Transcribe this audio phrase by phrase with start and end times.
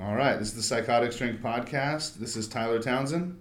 [0.00, 2.14] All right, this is the Psychotic Strength Podcast.
[2.18, 3.36] This is Tyler Townsend.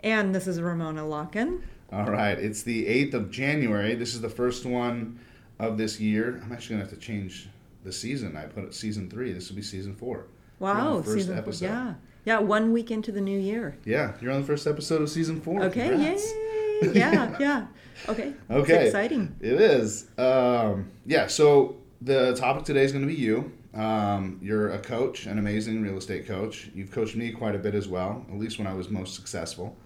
[0.00, 1.62] And this is Ramona Locken.
[1.90, 3.94] All right, it's the 8th of January.
[3.94, 5.18] This is the first one
[5.58, 6.40] of this year.
[6.44, 7.48] I'm actually going to have to change
[7.82, 8.36] the season.
[8.36, 9.32] I put it season three.
[9.32, 10.26] This will be season four.
[10.58, 11.66] Wow, first season episode.
[11.68, 11.74] four.
[11.76, 11.94] Yeah.
[12.26, 13.78] Yeah, one week into the new year.
[13.86, 15.62] Yeah, you're on the first episode of season four.
[15.64, 16.30] Okay, Congrats.
[16.30, 16.46] yay.
[16.94, 17.66] Yeah, yeah.
[18.08, 18.32] Okay.
[18.50, 18.74] Okay.
[18.74, 19.34] It's exciting.
[19.40, 20.06] It is.
[20.18, 23.52] Um, yeah, so the topic today is going to be you.
[23.74, 26.70] Um, you're a coach, an amazing real estate coach.
[26.74, 29.76] You've coached me quite a bit as well, at least when I was most successful.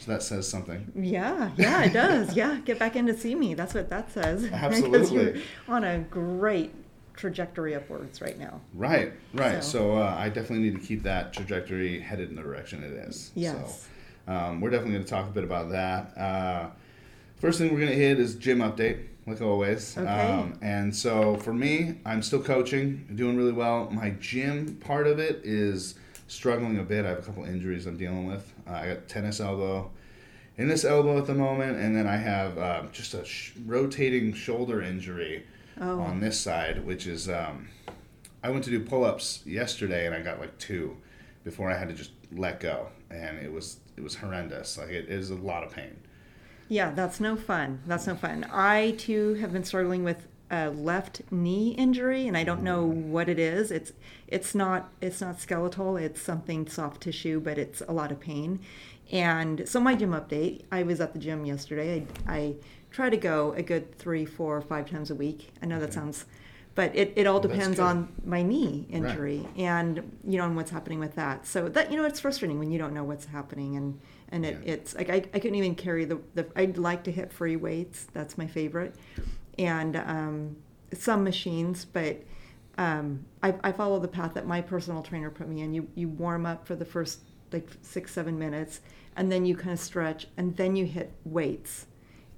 [0.00, 0.92] So that says something.
[0.94, 2.34] Yeah, yeah, it does.
[2.36, 3.54] Yeah, get back in to see me.
[3.54, 4.44] That's what that says.
[4.52, 5.42] Absolutely.
[5.68, 6.72] on a great
[7.14, 8.60] trajectory upwards right now.
[8.74, 9.62] Right, right.
[9.62, 12.92] So, So- uh, I definitely need to keep that trajectory headed in the direction it
[12.92, 13.32] is.
[13.34, 13.88] Yes.
[14.26, 16.16] So um, we're definitely going to talk a bit about that.
[16.16, 16.70] Uh,
[17.36, 19.96] first thing we're going to hit is gym update, like always.
[19.96, 20.06] Okay.
[20.08, 23.88] Um, and so for me, I'm still coaching, doing really well.
[23.90, 25.94] My gym part of it is
[26.26, 27.04] struggling a bit.
[27.04, 28.52] I have a couple injuries I'm dealing with.
[28.68, 29.90] Uh, I got tennis elbow
[30.56, 34.32] in this elbow at the moment, and then I have uh, just a sh- rotating
[34.34, 35.44] shoulder injury
[35.80, 36.00] Oh.
[36.00, 37.68] on this side, which is um,
[38.42, 40.96] I went to do pull ups yesterday and I got like two
[41.44, 44.76] before I had to just let go, and it was it was horrendous.
[44.76, 45.96] Like it is a lot of pain.
[46.68, 47.80] Yeah, that's no fun.
[47.86, 48.46] That's no fun.
[48.52, 53.28] I too have been struggling with a left knee injury, and I don't know what
[53.28, 53.70] it is.
[53.70, 53.92] It's
[54.26, 55.96] it's not it's not skeletal.
[55.96, 58.60] It's something soft tissue, but it's a lot of pain.
[59.10, 60.62] And so my gym update.
[60.70, 62.06] I was at the gym yesterday.
[62.26, 62.54] I, I
[62.90, 65.50] try to go a good three, four, five times a week.
[65.62, 66.26] I know that sounds,
[66.74, 70.70] but it, it all that's depends on my knee injury and you know and what's
[70.70, 71.46] happening with that.
[71.46, 73.98] So that you know it's frustrating when you don't know what's happening and
[74.30, 74.72] and it, Yeah.
[74.74, 78.06] it's like I, I couldn't even carry the, the I'd like to hit free weights.
[78.12, 78.94] That's my favorite,
[79.58, 80.56] and um,
[80.92, 82.22] some machines, but.
[82.76, 85.74] Um, I, I follow the path that my personal trainer put me in.
[85.74, 88.82] You you warm up for the first like six seven minutes,
[89.16, 91.86] and then you kind of stretch, and then you hit weights.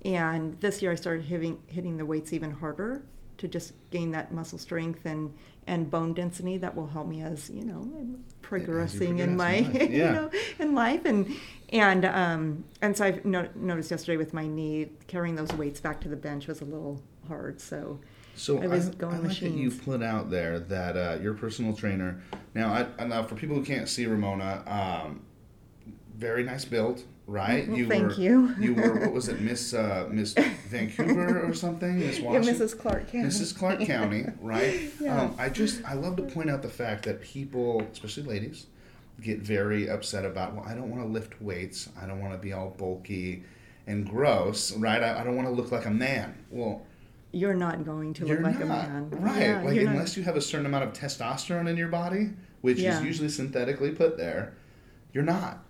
[0.02, 3.02] And this year I started hitting hitting the weights even harder
[3.36, 5.34] to just gain that muscle strength and
[5.70, 9.72] and bone density that will help me as you know I'm progressing in my in
[9.72, 11.04] life, you know in life.
[11.04, 11.32] And
[11.72, 16.00] and um and so I've no, noticed yesterday with my knee carrying those weights back
[16.00, 17.60] to the bench was a little hard.
[17.60, 18.00] So
[18.34, 21.34] So I was I, going I like that you put out there that uh, your
[21.34, 22.20] personal trainer.
[22.52, 25.22] Now, I, now for people who can't see Ramona, um,
[26.16, 27.68] very nice build, right?
[27.68, 28.54] Well, thank were, you.
[28.58, 30.34] you were what was it, Miss uh, Miss
[30.68, 31.98] Vancouver or something?
[32.00, 32.66] Miss yeah Washington.
[32.66, 32.78] Mrs.
[32.78, 33.28] Clark County.
[33.28, 33.56] Mrs.
[33.56, 34.90] Clark County, right?
[35.00, 35.22] Yeah.
[35.22, 38.66] Um, I just I love to point out the fact that people, especially ladies,
[39.22, 40.54] get very upset about.
[40.54, 41.88] Well, I don't want to lift weights.
[42.00, 43.44] I don't want to be all bulky
[43.86, 45.02] and gross, right?
[45.02, 46.36] I, I don't want to look like a man.
[46.50, 46.82] Well,
[47.32, 49.40] you're not going to look like not a man right.
[49.42, 52.30] Yeah, like you're not- unless you have a certain amount of testosterone in your body,
[52.60, 52.98] which Yeah.
[52.98, 54.54] is usually synthetically put there,
[55.12, 55.64] you're not.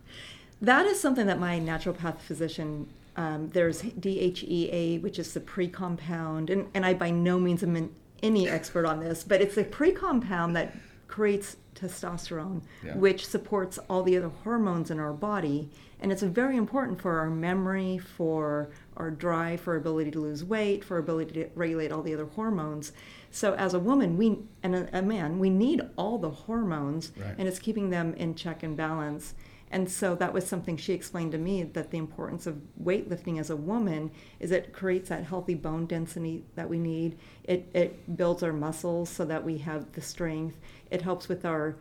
[0.63, 6.69] That is something that my naturopath physician, um, there's DHEA, which is the pre-compound, and,
[6.75, 10.55] and I by no means am an, any expert on this, but it's a pre-compound
[10.57, 10.75] that
[11.09, 12.95] creates testosterone, Yeah.
[12.97, 15.71] which supports all the other hormones in our body,
[16.01, 20.45] and it's very important for our memory, for our drive, for our ability to lose
[20.45, 22.93] weight, for our ability to regulate all the other hormones.
[23.31, 27.35] So as a woman, we and a, a man, we need all the hormones, Right.
[27.39, 29.35] and it's keeping them in check and balance.
[29.71, 33.51] And so that was something she explained to me that the importance of weightlifting as
[33.51, 34.11] a woman
[34.41, 37.19] is it creates that healthy bone density that we need.
[37.45, 40.59] It, it builds our muscles so that we have the strength.
[40.91, 41.77] It helps with our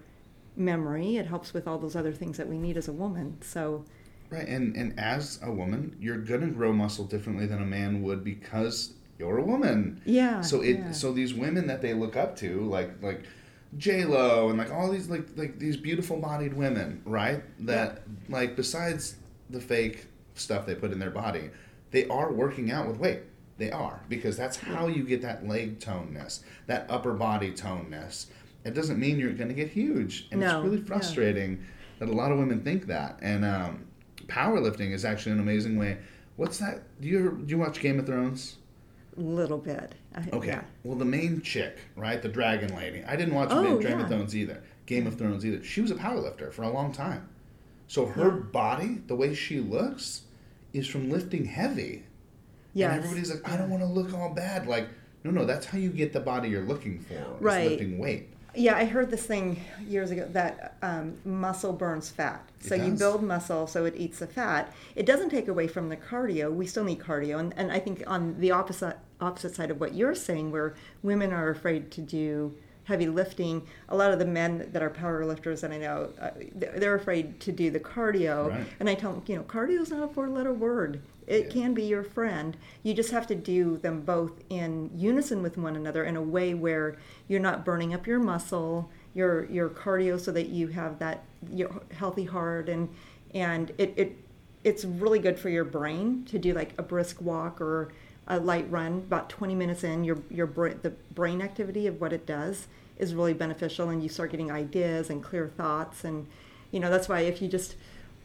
[0.56, 1.16] memory.
[1.18, 3.38] It helps with all those other things that we need as a woman.
[3.42, 3.86] So,
[4.30, 8.24] Right, and and as a woman, you're gonna grow muscle differently than a man would
[8.24, 10.02] because you're a woman.
[10.06, 10.42] yeah.
[10.42, 10.92] So it yeah.
[10.92, 13.24] so these women that they look up to, like like
[13.78, 17.44] J Lo and like all these like like these beautiful bodied women, right?
[17.66, 19.16] That like besides
[19.50, 21.50] the fake stuff they put in their body,
[21.92, 23.22] they are working out with weight.
[23.58, 28.28] They are because that's how you get that leg toneness, that upper body toneness.
[28.64, 30.86] It doesn't mean you're going to get huge, and No, it's really yeah.
[30.86, 31.64] frustrating
[32.00, 33.20] that a lot of women think that.
[33.22, 33.86] And um,
[34.28, 35.98] powerlifting is actually an amazing way.
[36.38, 36.84] What's that?
[37.02, 38.58] Do you ever, do you watch Game of Thrones?
[39.20, 39.94] Little bit.
[40.16, 40.48] I, Okay.
[40.48, 40.62] yeah.
[40.84, 43.04] Well, the main chick, right, the dragon lady.
[43.04, 44.04] I didn't watch Oh, Game yeah.
[44.04, 44.62] of Thrones either.
[44.86, 45.64] Game of Thrones either.
[45.64, 47.28] She was a powerlifter for a long time.
[47.88, 48.44] So her Yeah.
[48.52, 50.22] body, the way she looks,
[50.74, 52.04] is from lifting heavy.
[52.74, 52.92] Yes.
[52.92, 54.68] And everybody's like, I don't want to look all bad.
[54.68, 54.88] Like,
[55.24, 57.16] no, no, that's how you get the body you're looking for.
[57.40, 57.72] Right.
[57.72, 58.28] Lifting weight.
[58.56, 62.44] Yeah, I heard this thing years ago that um, muscle burns fat.
[62.62, 64.74] So you build muscle, so it eats the fat.
[64.96, 66.52] It doesn't take away from the cardio.
[66.54, 69.94] We still need cardio, and, and I think on the opposite opposite side of what
[69.94, 72.56] you're saying, where women are afraid to do
[72.86, 73.62] heavy lifting.
[73.90, 77.40] A lot of the men that are power lifters, and I know uh, they're afraid
[77.42, 78.50] to do the cardio.
[78.50, 78.66] Right.
[78.80, 81.02] And I tell them, you know, cardio is not a four-letter word.
[81.28, 81.52] It Yeah.
[81.52, 82.58] can be your friend.
[82.82, 86.56] You just have to do them both in unison with one another in a way
[86.56, 91.24] where you're not burning up your muscle, your your cardio, so that you have that
[91.54, 92.90] your healthy heart and
[93.36, 94.18] and it, it
[94.64, 97.92] it's really good for your brain to do like a brisk walk or
[98.30, 99.00] a light run.
[99.00, 102.68] About 20 minutes in, your your the brain activity of what it does
[102.98, 106.04] is really beneficial, and you start getting ideas and clear thoughts.
[106.04, 106.28] And
[106.72, 107.76] you know that's why if you just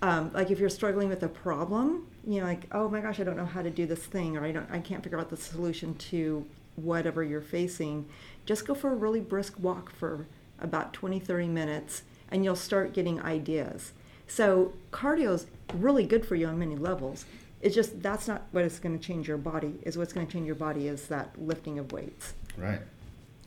[0.03, 3.25] um, like if you're struggling with a problem, you know, like oh my gosh, I
[3.25, 5.37] don't know how to do this thing, or I don't, I can't figure out the
[5.37, 6.45] solution to
[6.77, 8.07] whatever you're facing.
[8.45, 10.27] Just go for a really brisk walk for
[10.61, 13.93] about 20, 30 minutes, and you'll start getting ideas.
[14.27, 17.25] So cardio is really good for you on many levels.
[17.65, 19.75] It's just that's not what is going to change your body.
[19.83, 22.35] Is what's going to change your body is that lifting of weights.
[22.57, 22.81] Right.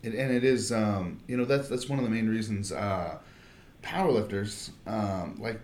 [0.04, 3.19] It, and it is, um, you know, that's that's one of the main reasons uh,
[3.84, 5.60] powerlifters, um, like,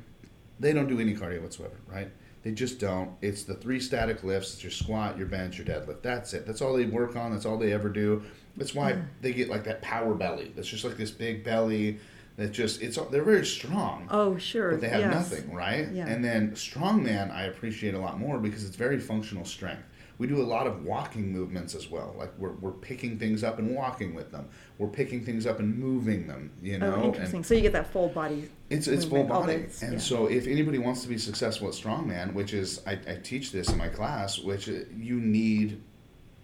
[0.60, 2.10] they don't do any cardio whatsoever, right?
[2.44, 3.12] They just don't.
[3.22, 4.54] It's the three static lifts.
[4.54, 6.02] It's your squat, your bench, your deadlift.
[6.02, 6.46] That's it.
[6.46, 7.32] That's all they work on.
[7.32, 8.24] That's all they ever do.
[8.58, 10.52] That's why they get like that power belly.
[10.56, 12.00] That's just like this big belly.
[12.36, 14.08] That just it's they're very strong.
[14.10, 15.14] Oh sure, but they have yes.
[15.14, 15.88] nothing, right?
[15.92, 16.08] Yeah.
[16.08, 19.84] And then strongman, I appreciate a lot more because it's very functional strength.
[20.18, 22.16] We do a lot of walking movements as well.
[22.18, 24.48] Like we're, we're picking things up and walking with them.
[24.78, 26.52] We're picking things up and moving them.
[26.62, 27.38] You know, Oh, interesting.
[27.38, 28.50] and so you get that full body.
[28.70, 29.58] it's it's full movement, body.
[29.64, 30.00] those- And yeah.
[30.00, 33.70] so if anybody wants to be successful at strongman, which is I, I teach this
[33.70, 35.82] in my class, which uh, you need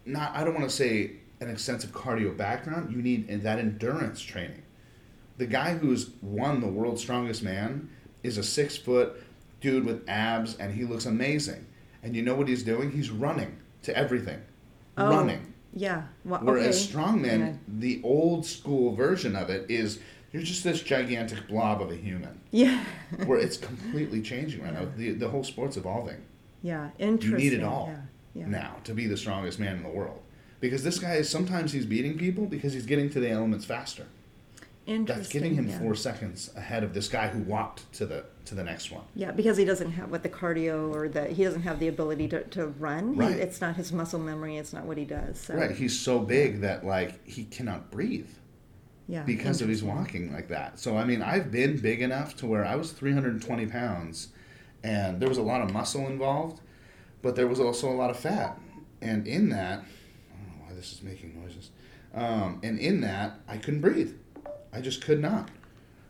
[0.06, 2.92] not I don't want to say an extensive cardio background.
[2.92, 4.62] You need that endurance training
[5.40, 7.90] the guy who's won the world's strongest man
[8.24, 9.24] is a six foot
[9.62, 11.66] dude with abs and he looks amazing.
[12.04, 12.92] And you know what he's doing?
[12.92, 14.40] He's running to everything.
[14.98, 15.54] Oh, Running.
[15.74, 16.04] Yeah.
[16.26, 16.94] Well, Whereas okay.
[16.94, 17.54] strongman, Yeah.
[17.68, 20.00] the old school version of it is
[20.34, 22.40] you're just this gigantic blob of a human.
[22.52, 22.84] Yeah.
[23.26, 24.88] Where it's completely changing right now.
[24.98, 26.22] The, the whole sport's evolving
[26.62, 26.90] yeah.
[27.00, 27.40] Interesting.
[27.40, 27.90] you need it all
[28.34, 28.42] Yeah.
[28.42, 28.48] Yeah.
[28.50, 30.20] now to be the strongest man in the world.
[30.60, 34.06] Because this guy is sometimes he's beating people because he's getting to the elements faster.
[34.90, 35.18] Interesting.
[35.22, 35.78] That's giving him yeah.
[35.80, 39.04] four seconds ahead of this guy who walked to the to the next one.
[39.14, 42.28] Yeah, because he doesn't have what the cardio or the he doesn't have the ability
[42.30, 43.14] to, to run.
[43.14, 43.36] He- Right.
[43.38, 44.58] it's not his muscle memory.
[44.58, 45.40] It's not what he does.
[45.40, 48.30] So, Right, he's so big that like he cannot breathe
[49.08, 49.22] Yeah.
[49.24, 50.80] because of his walking like that.
[50.80, 54.30] So I mean, I've been big enough to where I was 320 pounds,
[54.84, 56.62] and there was a lot of muscle involved,
[57.22, 58.60] but there was also a lot of fat,
[59.02, 59.82] and in that,
[60.32, 61.70] I don't know why this is making noises,
[62.16, 64.14] um, and in that I couldn't breathe,
[64.74, 65.50] I just could not,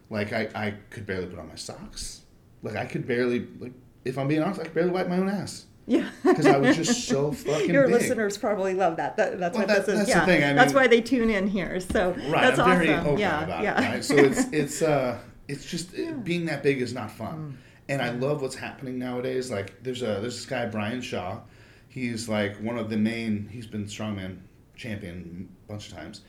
[0.09, 2.21] like I I could barely put on my socks,
[2.63, 3.73] like I could barely like
[4.05, 5.65] if I'm being honest, I could barely wipe my own ass.
[5.87, 6.07] Yeah.
[6.23, 7.93] because I was just so fucking Your big.
[7.95, 9.17] listeners probably love that.
[9.17, 10.07] that that's Well, what that- this is.
[10.07, 10.25] that's the Yeah.
[10.25, 11.79] thing, I that's why they tune in here.
[11.79, 12.85] So Right, that's I'm awesome.
[12.85, 13.43] very open yeah.
[13.43, 13.81] about yeah.
[13.81, 13.89] it.
[13.93, 15.17] Right, so it's it's uh
[15.47, 15.89] it's just
[16.23, 17.91] being that big is not fun, Mm.
[17.93, 19.49] and I love what's happening nowadays.
[19.49, 21.39] Like there's a there's this guy Brian Shaw,
[21.87, 23.47] he's like one of the main.
[23.51, 24.37] He's been strongman
[24.75, 26.21] champion a bunch of times.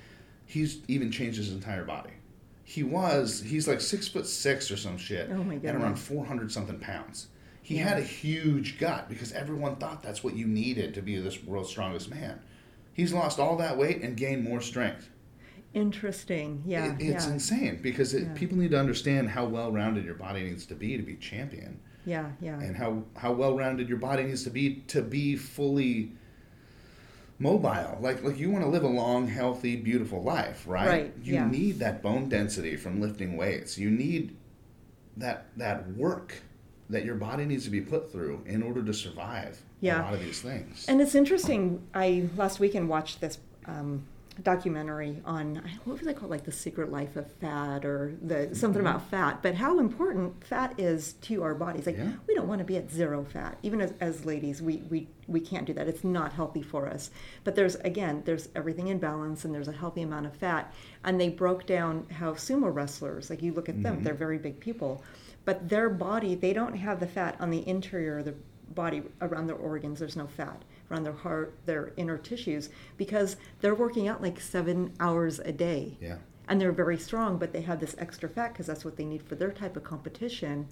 [0.46, 2.10] He's even changed his entire body.
[2.70, 6.24] He was he's like six foot six or some shit, Oh my and around four
[6.24, 7.26] hundred something pounds.
[7.62, 7.88] He Yeah.
[7.88, 11.68] had a huge gut because everyone thought that's what you needed to be this world's
[11.70, 12.38] strongest man.
[12.92, 15.08] He's lost all that weight and gained more strength.
[15.74, 16.62] Interesting.
[16.64, 16.94] Yeah.
[16.94, 17.32] It- it's yeah.
[17.32, 18.34] insane because it, Yeah.
[18.34, 21.80] people need to understand how well rounded your body needs to be to be champion,
[22.04, 22.30] yeah.
[22.40, 22.60] Yeah.
[22.60, 26.12] and how how well rounded your body needs to be to be fully
[27.40, 27.98] mobile.
[28.00, 30.86] Like like you want to live a long, healthy, beautiful life, right?
[30.88, 31.48] Right, You yeah.
[31.50, 33.76] need that bone density from lifting weights.
[33.76, 34.36] You need
[35.16, 36.34] that that work
[36.88, 40.00] that your body needs to be put through in order to survive Yeah.
[40.00, 40.84] a lot of these things.
[40.88, 41.82] And it's interesting.
[41.94, 44.04] I last weekend watched this um,
[44.42, 48.54] documentary on I- what was it called, like the secret life of fat or the
[48.54, 49.42] something about fat.
[49.42, 51.86] But how important fat is to our bodies.
[51.86, 52.12] Like Yeah.
[52.26, 53.58] we don't want to be at zero fat.
[53.62, 55.88] Even as, as ladies, we, we we can't do that.
[55.88, 57.10] It's not healthy for us.
[57.44, 60.72] But there's again, there's everything in balance, and there's a healthy amount of fat.
[61.04, 64.04] And they broke down how sumo wrestlers, like you look at them, mm-hmm.
[64.04, 65.02] they're very big people,
[65.44, 68.34] but their body, they don't have the fat on the interior of the
[68.74, 69.98] body around their organs.
[69.98, 74.92] There's no fat around their heart, their inner tissues, because they're working out like seven
[75.00, 75.96] hours a day.
[76.00, 76.16] Yeah.
[76.48, 79.22] And they're very strong, but they have this extra fat because that's what they need
[79.22, 80.66] for their type of competition.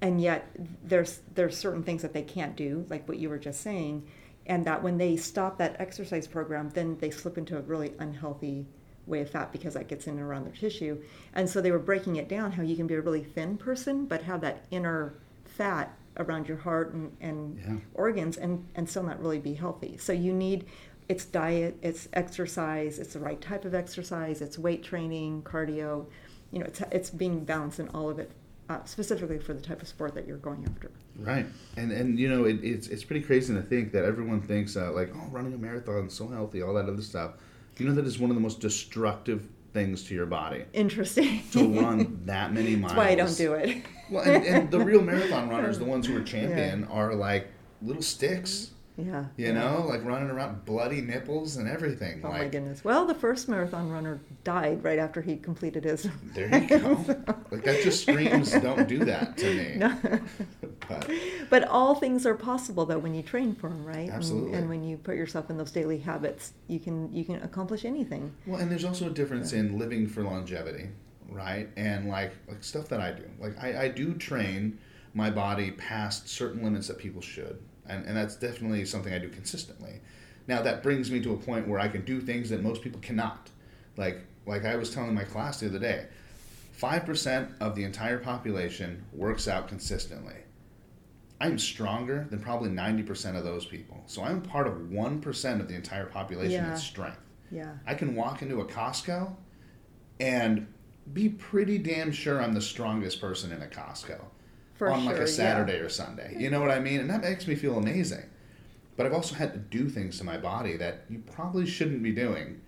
[0.00, 0.48] And yet,
[0.82, 4.06] there's there's certain things that they can't do, like what you were just saying,
[4.46, 8.66] and that when they stop that exercise program, then they slip into a really unhealthy
[9.06, 11.00] way of fat because that gets in and around their tissue.
[11.34, 14.06] And so they were breaking it down how you can be a really thin person,
[14.06, 17.76] but have that inner fat around your heart and, and Yeah.
[17.94, 19.96] organs and, and still not really be healthy.
[19.96, 20.66] So you need
[21.08, 26.06] it's diet, it's exercise, it's the right type of exercise, it's weight training, cardio.
[26.52, 28.30] You know, it's it's being balanced in all of it,
[28.68, 30.90] uh, specifically for the type of sport that you're going after.
[31.18, 34.76] Right, and and you know it, it's it's pretty crazy to think that everyone thinks
[34.76, 37.32] uh, like oh running a marathon is so healthy, all that other stuff.
[37.78, 41.42] You know that is one of the most destructive things to your body Interesting.
[41.52, 42.92] to run that many miles.
[42.94, 43.82] That's why I don't do it.
[44.10, 47.48] Well, and, and the real marathon runners, the ones who are champion, are like
[47.80, 48.70] little sticks.
[48.96, 49.24] Yeah.
[49.36, 49.52] You yeah.
[49.52, 52.20] know, like running around, bloody nipples and everything.
[52.22, 52.84] Oh like, my goodness.
[52.84, 56.06] Well, the first marathon runner died right after he completed his.
[56.34, 56.94] There you go.
[57.50, 59.98] like that just screams, "Don't do that to me." No.
[60.88, 61.10] But
[61.48, 64.08] But all things are possible though when you train for them, right?
[64.08, 64.54] And- Absolutely.
[64.58, 68.32] And, when you put yourself in those daily habits, you can you can accomplish anything.
[68.46, 70.88] well, and there's also a difference in living for longevity,
[71.30, 71.68] right?
[71.76, 73.24] And like like stuff that I do.
[73.40, 74.78] Like I, I do train
[75.14, 77.58] my body past certain limits that people should,
[77.88, 80.00] and and that's definitely something I do consistently.
[80.48, 83.00] Now that brings me to a point where I can do things that most people
[83.00, 83.50] cannot.
[83.96, 86.06] Like like I was telling my class the other day,
[86.72, 90.34] five percent of the entire population works out consistently.
[91.40, 94.00] I'm stronger than probably 90% of those people.
[94.06, 96.70] So I'm part of 1% of the entire population Yeah.
[96.70, 97.18] in strength.
[97.50, 97.72] Yeah.
[97.84, 99.34] I can walk into a Costco
[100.20, 100.68] and
[101.12, 104.20] be pretty damn sure I'm the strongest person in a Costco
[104.82, 105.34] For on like sure, a yeah.
[105.34, 106.34] Saturday or Sunday.
[106.38, 106.98] You know what I mean?
[107.00, 108.24] And that makes me feel amazing.
[108.96, 112.12] But I've also had to do things to my body that you probably shouldn't be
[112.12, 112.60] doing.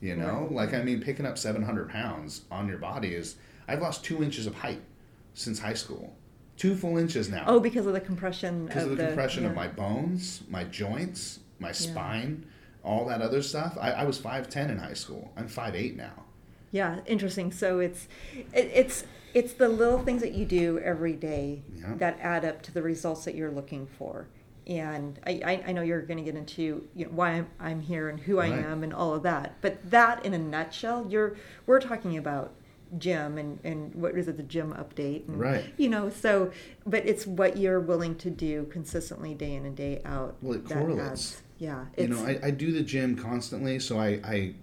[0.00, 0.52] You know, Right.
[0.52, 3.36] like I mean, picking up 700 pounds on your body is.
[3.68, 4.82] I've lost two inches of height
[5.34, 6.14] since high school.
[6.58, 9.54] Two full inches now Oh, because of the compression because of of the, compression of
[9.54, 12.44] my bones, my joints, my spine,
[12.84, 13.78] all that other stuff.
[13.80, 15.32] I, I was five ten in high school.
[15.36, 16.24] I'm five eight now.
[16.70, 17.50] Yeah, interesting.
[17.52, 18.08] So it's
[18.52, 21.94] it, it's it's the little things that you do every day Yeah.
[21.96, 24.26] that add up to the results that you're looking for.
[24.66, 27.80] And I, I, I know you're going to get into you know, why I'm, I'm
[27.80, 29.56] here and who I am and all of that.
[29.60, 31.36] But that, in a nutshell, you're
[31.66, 32.52] we're talking about
[32.98, 35.72] gym and, and what is it the gym update and, Right.
[35.78, 36.52] you know so
[36.86, 40.68] but it's what you're willing to do consistently day in and day out Well, it
[40.68, 41.00] correlates.
[41.10, 44.54] adds- yeah You know, I, I do the gym constantly, so I, I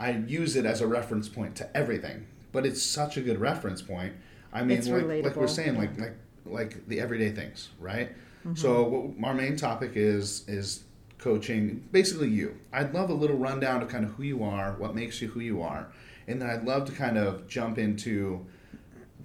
[0.00, 2.26] I use it as a reference point to everything.
[2.56, 4.14] But it's such a good reference point.
[4.52, 6.14] I mean, like, like we're saying, like like
[6.46, 8.08] like the everyday things, right?
[8.10, 8.54] Mm-hmm.
[8.54, 10.84] So our main topic is is
[11.18, 12.48] coaching basically you.
[12.72, 15.40] I'd love a little rundown of kind of who you are, what makes you who
[15.40, 15.88] you are,
[16.28, 18.46] and then I'd love to kind of jump into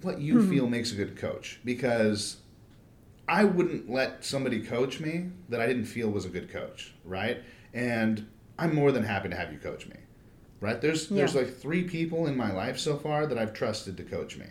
[0.02, 0.50] what you Mm-hmm.
[0.50, 2.36] feel makes a good coach because
[3.28, 7.38] I wouldn't let somebody coach me that I didn't feel was a good coach, right?
[7.72, 8.26] And
[8.58, 9.96] I'm more than happy to have you coach me,
[10.62, 10.80] right?
[10.80, 14.38] There's there's like three people in my life so far that I've trusted to coach
[14.38, 14.46] me,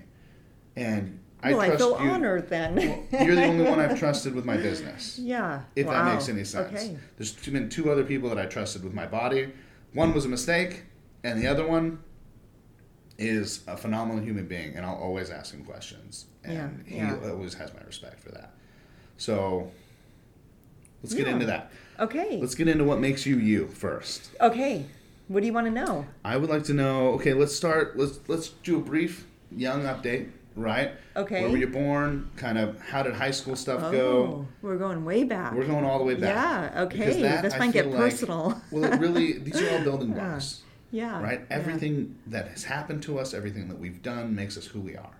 [0.75, 2.11] and I well i feel you.
[2.11, 5.93] honored then Well, you're the only one I've trusted with my business, yeah if Wow.
[6.05, 6.71] that makes any sense.
[6.71, 9.51] okay There's two- been two other people that I trusted with my body.
[9.93, 10.83] One was a mistake,
[11.23, 11.99] and the other one
[13.17, 17.19] is a phenomenal human being, and I'll always ask him questions, and Yeah, yeah.
[17.21, 18.53] he always has my respect for that.
[19.17, 19.71] So
[21.03, 21.33] let's get Yeah.
[21.33, 21.71] into that.
[21.99, 24.29] okay Let's get into what makes you you first.
[24.39, 24.85] Okay.
[25.31, 26.05] What do you want to know?
[26.25, 27.13] I would like to know.
[27.13, 27.97] Okay, let's start.
[27.97, 30.29] Let's let's do a brief young update.
[30.57, 30.91] Right.
[31.15, 31.43] Okay.
[31.43, 32.29] Where were you born?
[32.35, 34.11] Kind of how did high school stuff go?
[34.11, 35.53] Oh, we're going way back.
[35.53, 36.35] We're going all the way back.
[36.35, 37.21] Yeah, okay.
[37.21, 38.61] that, This I might get like- personal.
[38.71, 40.63] well, it really these are all building blocks.
[40.91, 41.21] yeah.
[41.23, 41.39] right?
[41.49, 41.57] yeah.
[41.57, 45.15] Everything that has happened to us, everything that we've done makes us who we are.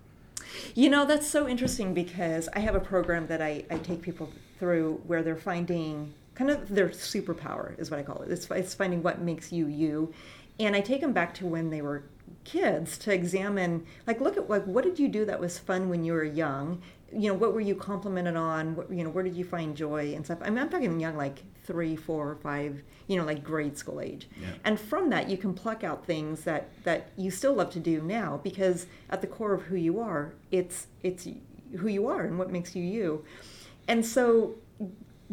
[0.76, 4.30] You know, that's so interesting because I have a program that I, I take people
[4.60, 8.32] through where they're finding kind of their superpower, is what I call it.
[8.32, 10.14] It's, it's finding what makes you you.
[10.60, 12.04] And I take them back to when they were
[12.44, 16.04] kids to examine, like, look at, like, what did you do that was fun when
[16.04, 16.82] you were young?
[17.14, 18.76] You know, what were you complimented on?
[18.76, 20.40] What, you know, where did you find joy and stuff?
[20.42, 24.28] I mean, I'm talking young, like three, four, five, you know, like grade school age.
[24.42, 24.48] Yeah.
[24.64, 28.02] And from that, you can pluck out things that that you still love to do
[28.02, 31.28] now because at the core of who you are, it's it's
[31.78, 33.26] who you are and what makes you you.
[33.88, 34.56] And so,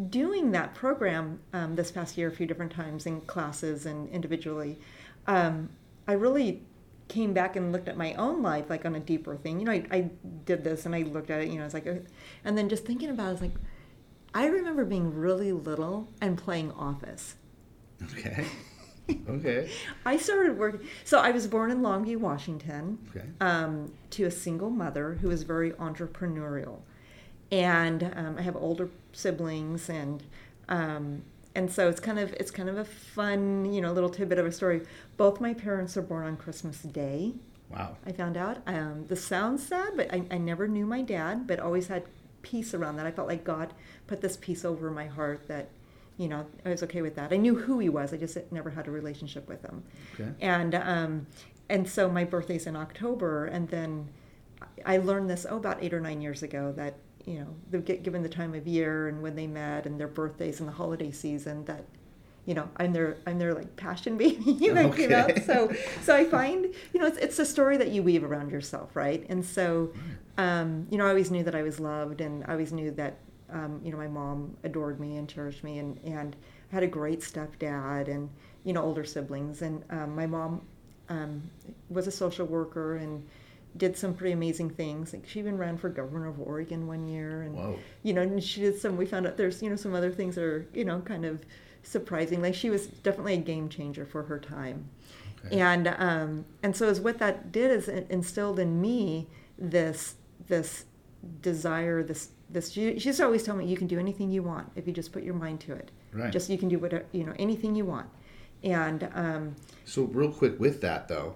[0.09, 4.79] doing that program um, this past year a few different times in classes and individually,
[5.27, 5.69] um,
[6.07, 6.63] I really
[7.07, 9.59] came back and looked at my own life like on a deeper thing.
[9.59, 10.09] You know, I, I
[10.45, 11.49] did this and I looked at it.
[11.49, 11.95] You know, it's like, uh,
[12.45, 13.53] and then just thinking about it, it's like.
[14.31, 17.35] I remember being really little and playing Office.
[18.03, 18.45] Okay.
[19.27, 19.71] okay.
[20.05, 20.87] I started working.
[21.03, 23.25] So I was born in Longview, Washington, Okay.
[23.41, 26.81] um, to a single mother who was very entrepreneurial,
[27.51, 30.23] and um, I have older siblings, and
[30.67, 31.23] um,
[31.55, 34.45] and so it's kind of it's kind of a fun, you know, little tidbit of
[34.45, 34.81] a story.
[35.17, 37.33] Both my parents are born on Christmas Day.
[37.69, 37.97] Wow.
[38.05, 38.57] I found out.
[38.65, 42.03] Um, this sounds sad, but I, I never knew my dad, but always had
[42.41, 43.05] peace around that.
[43.05, 43.73] I felt like God
[44.07, 45.69] put this peace over my heart that
[46.19, 47.31] you know, I was okay with that.
[47.31, 48.13] I knew who he was.
[48.13, 49.83] I just never had a relationship with him.
[50.13, 50.29] Okay.
[50.41, 51.27] And um,
[51.69, 54.09] and so my birthday's in October, and then
[54.85, 56.95] I learned this oh about eight or nine years ago that
[57.29, 60.59] you know the, given the time of year and when they met and their birthdays
[60.59, 61.83] and the holiday season that
[62.47, 65.03] you know I'm their I'm their like passion baby like, Okay.
[65.03, 65.27] you know?
[65.45, 65.71] So
[66.01, 69.25] so I find you know it's it's a story that you weave around yourself right?
[69.29, 69.93] And so
[70.37, 73.17] um, you know I always knew that I was loved and I always knew that
[73.51, 76.35] um, you know my mom adored me and cherished me and and
[76.71, 78.29] I had a great stepdad and
[78.63, 79.61] you know older siblings.
[79.61, 80.61] And um, my mom
[81.09, 81.43] um,
[81.89, 83.23] was a social worker and
[83.77, 85.13] did some pretty amazing things.
[85.13, 87.79] Like she even ran for governor of Oregon one year, and Whoa.
[88.03, 88.97] you know, and she did some.
[88.97, 91.45] We found out there's you know some other things that are you know kind of
[91.83, 92.41] surprising.
[92.41, 94.89] Like she was definitely a game changer for her time,
[95.45, 95.59] Okay.
[95.59, 100.15] and um, and so as what that did is it instilled in me this
[100.47, 100.85] this
[101.41, 104.93] desire this this she, always tell me you can do anything you want if you
[104.93, 106.31] just put your mind to it Right.
[106.31, 108.07] just you can do whatever you know anything you want
[108.63, 111.35] and um, So real quick with that though,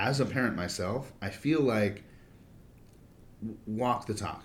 [0.00, 2.02] as a parent myself, I feel like
[3.66, 4.42] walk the talk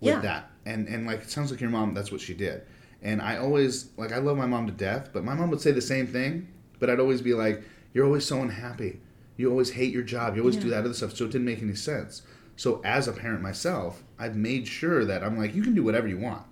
[0.00, 0.20] with Yeah.
[0.20, 0.50] that.
[0.64, 2.62] And and like it sounds like your mom that's what she did.
[3.02, 5.72] And I always like I love my mom to death, but my mom would say
[5.72, 6.48] the same thing,
[6.78, 7.62] but I'd always be like
[7.92, 9.00] you're always so unhappy.
[9.36, 10.36] You always hate your job.
[10.36, 11.14] You always do that other stuff.
[11.16, 12.22] So it didn't make any sense.
[12.56, 16.08] So as a parent myself, I've made sure that I'm like you can do whatever
[16.08, 16.46] you want.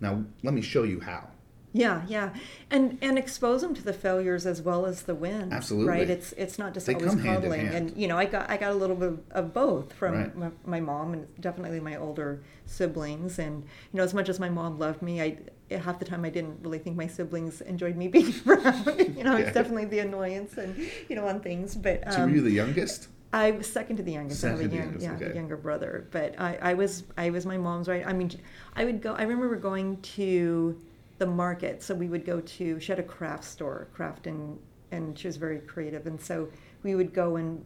[0.00, 1.28] Now let me show you how.
[1.72, 2.32] Yeah, yeah,
[2.70, 5.52] and and expose them to the failures as well as the wins.
[5.52, 5.88] Absolutely.
[5.88, 6.08] right.
[6.10, 8.74] It's it's not just They always coddling, and you know, I got I got a
[8.74, 10.36] little bit of both from Right.
[10.36, 13.38] my, my mom and definitely my older siblings.
[13.38, 15.38] And you know, as much as my mom loved me, I
[15.76, 18.86] half the time I didn't really think my siblings enjoyed me being around.
[19.16, 19.44] you know, Yeah.
[19.44, 20.74] it's definitely the annoyance and
[21.08, 21.74] you know on things.
[21.76, 23.08] But um, So were you the youngest?
[23.30, 24.42] I was second to the youngest.
[24.42, 25.34] I have a Second young, youngest, yeah, okay.
[25.34, 26.08] younger brother.
[26.12, 28.06] But I, I was I was my mom's right.
[28.06, 28.30] I mean,
[28.74, 29.12] I would go.
[29.12, 30.80] I remember going to
[31.18, 31.82] the market.
[31.82, 32.80] So we would go to.
[32.80, 34.58] She had a craft store, craft and
[34.90, 36.06] and she was very creative.
[36.06, 36.48] And so
[36.82, 37.64] we would go and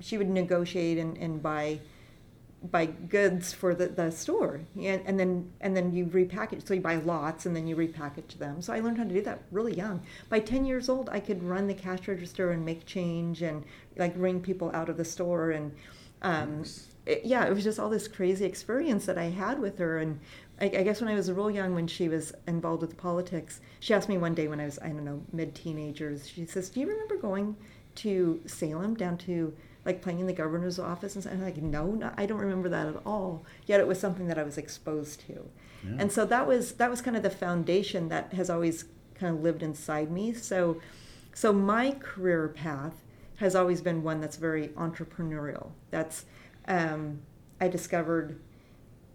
[0.00, 1.80] she would negotiate and, and buy
[2.70, 6.80] buy goods for the, the store and, and then and then you repackage so you
[6.80, 9.74] buy lots and then you repackage them so i learned how to do that really
[9.74, 13.62] young by 10 years old i could run the cash register and make change and
[13.98, 15.70] like ring people out of the store and
[16.22, 16.86] um, Nice.
[17.04, 20.18] it, yeah it was just all this crazy experience that i had with her and
[20.60, 23.94] I, I guess when i was real young when she was involved with politics she
[23.94, 26.80] asked me one day when i was i don't know mid teenagers she says do
[26.80, 27.56] you remember going
[27.96, 29.54] to salem down to
[29.86, 32.88] like playing in the governor's office and I'm like, no, no, I don't remember that
[32.88, 33.44] at all.
[33.66, 35.48] Yet it was something that I was exposed to.
[35.84, 35.96] Yeah.
[36.00, 39.42] And so that was that was kind of the foundation that has always kind of
[39.42, 40.34] lived inside me.
[40.34, 40.80] So
[41.32, 42.94] so my career path
[43.36, 45.70] has always been one that's very entrepreneurial.
[45.90, 46.24] That's
[46.66, 47.20] um,
[47.60, 48.40] I discovered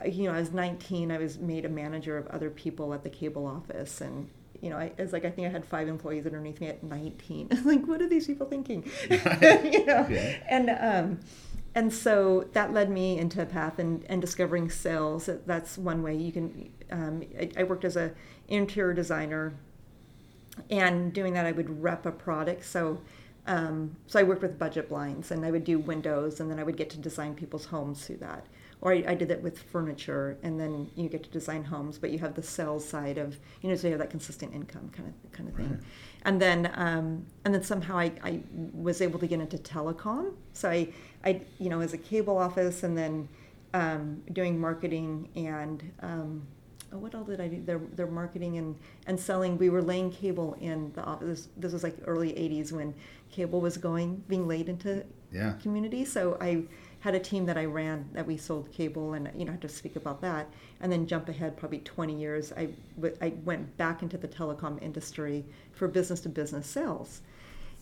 [0.06, 3.10] you know, I was 19, I was made a manager of other people at the
[3.10, 4.30] cable office and
[4.62, 7.50] you know, I, it's like I think I had five employees underneath me at 19.
[7.66, 8.90] like, what are these people thinking?
[9.10, 10.08] you know,
[10.48, 11.20] and um,
[11.74, 15.30] and so that led me into a path and, and discovering sales.
[15.46, 16.72] That's one way you can.
[16.92, 18.12] Um, I, I worked as a
[18.48, 19.54] interior designer,
[20.70, 22.66] and doing that, I would rep a product.
[22.66, 23.00] So.
[23.48, 26.64] Um, so I worked with budget blinds, and I would do windows, and then I
[26.64, 28.46] would get to design people's homes through that.
[28.82, 32.10] Or I, I did that with furniture, and then you get to design homes, but
[32.10, 35.08] you have the sales side of you know, so you have that consistent income kind
[35.10, 35.70] of kind of thing.
[35.70, 35.80] Right.
[36.24, 38.42] And then um, and then somehow I, I
[38.74, 40.34] was able to get into telecom.
[40.54, 40.90] So I
[41.24, 43.30] I you know as a cable office, and then
[43.74, 46.46] um, doing marketing and um,
[46.92, 47.62] oh, what all did I do?
[47.64, 49.58] Their their marketing and and selling.
[49.60, 51.50] We were laying cable in the office.
[51.56, 52.94] This was like early '80s when
[53.32, 55.54] cable was going being laid into Yeah.
[55.62, 56.04] community.
[56.04, 56.64] So I
[57.02, 59.62] had a team that I ran that we sold cable, and you know I had
[59.62, 60.48] to speak about that.
[60.80, 64.82] And then jump ahead probably 20 years, I, w- I went back into the telecom
[64.82, 67.22] industry for business to business sales,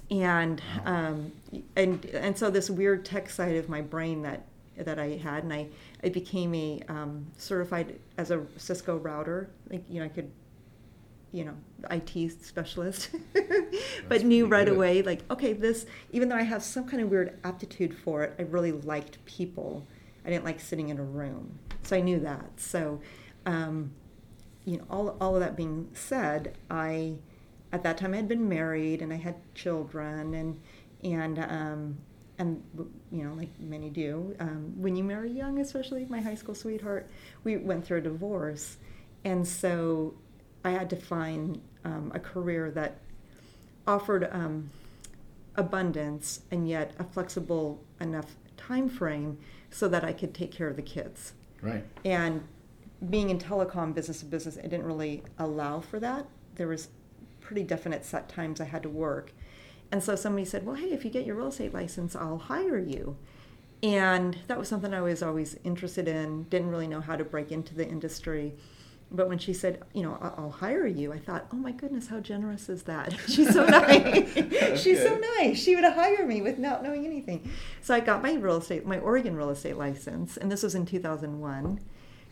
[0.10, 1.32] and um,
[1.76, 4.46] and and so this weird tech side of my brain that
[4.78, 5.68] that I had, and I
[6.04, 9.50] I became a um, certified as a Cisco router.
[9.70, 10.32] Like you know I could
[11.32, 11.56] you know
[11.92, 13.10] IT specialist,
[14.08, 14.76] but knew right good.
[14.76, 18.36] away like okay this even though I have some kind of weird aptitude for it,
[18.40, 19.88] I really liked people.
[20.26, 22.60] I didn't like sitting in a room, so I knew that.
[22.60, 23.00] So,
[23.46, 23.92] um,
[24.66, 27.16] you know, all all of that being said, I
[27.72, 30.60] at that time I had been married and I had children and
[31.04, 31.98] and um,
[32.38, 32.64] and
[33.12, 37.10] you know like many do um, when you marry young, especially my high school sweetheart,
[37.44, 38.78] we went through a divorce,
[39.24, 40.16] and so
[40.70, 42.98] I had to find um, a career that
[43.88, 44.70] offered um,
[45.56, 49.40] abundance and yet a flexible enough time frame
[49.72, 51.34] so that I could take care of the kids.
[51.62, 51.84] Right.
[52.06, 52.44] And
[53.10, 56.28] being in telecom business to business, it didn't really allow for that.
[56.56, 56.90] There was
[57.42, 59.32] pretty definite set times I had to work.
[59.92, 62.78] And so somebody said, Well, hey, if you get your real estate license, I'll hire
[62.78, 63.18] you.
[63.82, 67.52] And that was something I was always interested in, didn't really know how to break
[67.52, 68.54] into the industry.
[69.12, 72.20] But when she said, you know, I'll hire you, I thought, oh my goodness, how
[72.20, 73.16] generous is that?
[73.28, 74.82] She's so nice.
[74.82, 75.60] She's so nice.
[75.60, 77.50] She would hire me without knowing anything.
[77.82, 80.86] So I got my real estate, my Oregon real estate license, and this was in
[80.86, 81.80] 2001.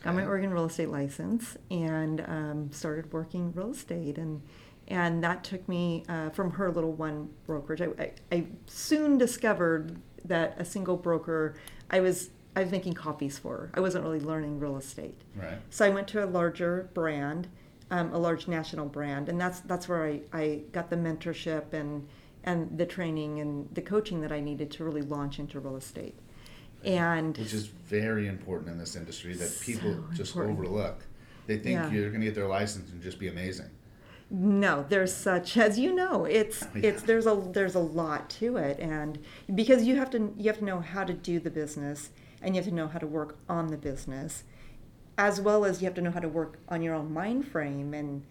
[0.03, 4.19] Got my Oregon real estate license and um, started working real estate.
[4.19, 4.41] And
[4.87, 7.81] and that took me uh, from her little one brokerage.
[7.81, 11.55] I, I, I soon discovered that a single broker,
[11.89, 13.69] I was I was making copies for.
[13.75, 15.21] I wasn't really learning real estate.
[15.35, 15.59] Right.
[15.69, 17.47] So I went to a larger brand,
[17.91, 22.07] um, a large national brand, and that's that's where I, I got the mentorship and
[22.43, 26.15] and the training and the coaching that I needed to really launch into real estate.
[26.83, 30.57] And which is very important in this industry that So people just important.
[30.59, 31.05] overlook.
[31.45, 31.91] They think Yeah.
[31.91, 33.69] you're going to get their license and just be amazing.
[34.31, 36.89] No, there's such as you know, it's Oh, yeah.
[36.89, 39.19] it's there's a there's a lot to it, and
[39.53, 42.09] because you have to you have to know how to do the business,
[42.41, 44.43] and you have to know how to work on the business,
[45.17, 47.93] as well as you have to know how to work on your own mind frame.
[47.93, 48.23] And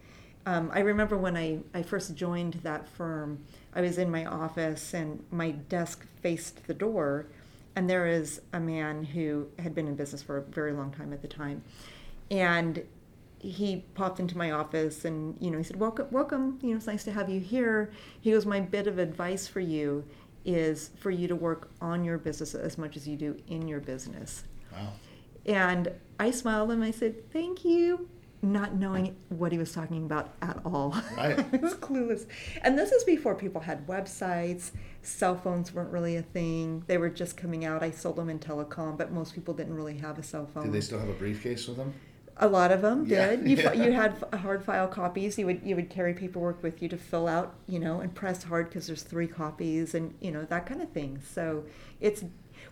[0.45, 4.95] um, I remember when I I first joined that firm, I was in my office
[4.95, 7.27] and my desk faced the door,
[7.75, 11.13] and there is a man who had been in business for a very long time
[11.13, 11.63] at the time,
[12.31, 12.83] and
[13.39, 16.87] he popped into my office and you know he said welcome welcome you know it's
[16.87, 17.91] nice to have you here
[18.21, 20.05] he goes my bit of advice for you
[20.47, 23.81] is for you to work on your business as much as you do in your
[23.81, 24.45] business.
[24.73, 24.93] Wow.
[25.47, 28.09] and i smiled and i said thank you
[28.43, 30.95] not knowing what he was talking about at all.
[31.17, 31.39] Right.
[31.53, 32.27] i was clueless.
[32.63, 34.73] And this is before people had websites.
[35.03, 36.85] Cell phones weren't really a thing.
[36.87, 37.83] They were just coming out.
[37.83, 40.71] I sold them in telecom but most people didn't really have a cell phone Do
[40.71, 41.95] they still have a briefcase with them?
[42.39, 43.49] A lot of them Yeah, did.
[43.49, 43.73] You, yeah.
[43.85, 45.39] you had hard file copies.
[45.39, 48.43] You would you would carry paperwork with you to fill out, you know, and press
[48.45, 51.21] hard because there's three copies and you know that kind of thing.
[51.29, 51.65] So
[52.01, 52.25] it's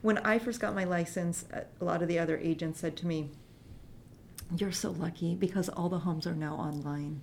[0.03, 3.07] when I first got my license, a a lot of the other agents said to
[3.07, 3.31] me,
[4.57, 7.21] "You're so lucky because all the homes are now online."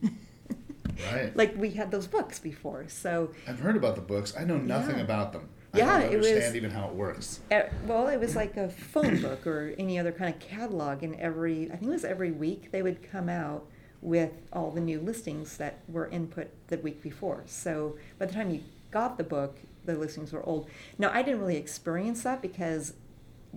[1.11, 1.35] Right.
[1.41, 4.33] like we had those books before, so I've heard about the books.
[4.37, 5.03] I know nothing Yeah.
[5.03, 5.49] about them.
[5.73, 7.39] Yeah, I don't it was- understand even how it works.
[7.51, 11.15] Uh, well, it was like a phone book or any other kind of catalog, and
[11.15, 13.65] every I think it was every week they would come out
[14.01, 17.43] with all the new listings that were input the week before.
[17.45, 20.69] So by the time you got the book, the listings were old.
[20.97, 22.93] Now I didn't really experience that because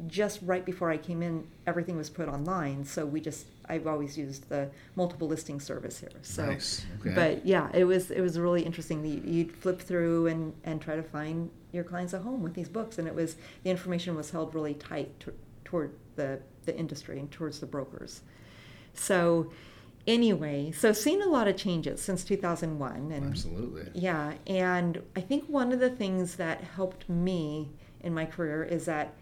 [0.06, 2.84] just right before I came in, everything was put online.
[2.84, 6.10] So we just I've always used the multiple listing service here.
[6.22, 6.84] So, Nice.
[7.00, 7.14] Okay.
[7.14, 9.04] but yeah, it was it was really interesting.
[9.04, 12.68] You- You'd flip through and and try to find your clients a home with these
[12.68, 15.32] books, and it was the information was held really tight to,
[15.64, 18.22] toward the the industry and towards the brokers.
[18.94, 19.50] So
[20.06, 23.88] anyway, so seen a lot of changes since 2001, and Absolutely.
[23.94, 27.70] yeah, and I think one of the things that helped me
[28.02, 29.14] in my career is that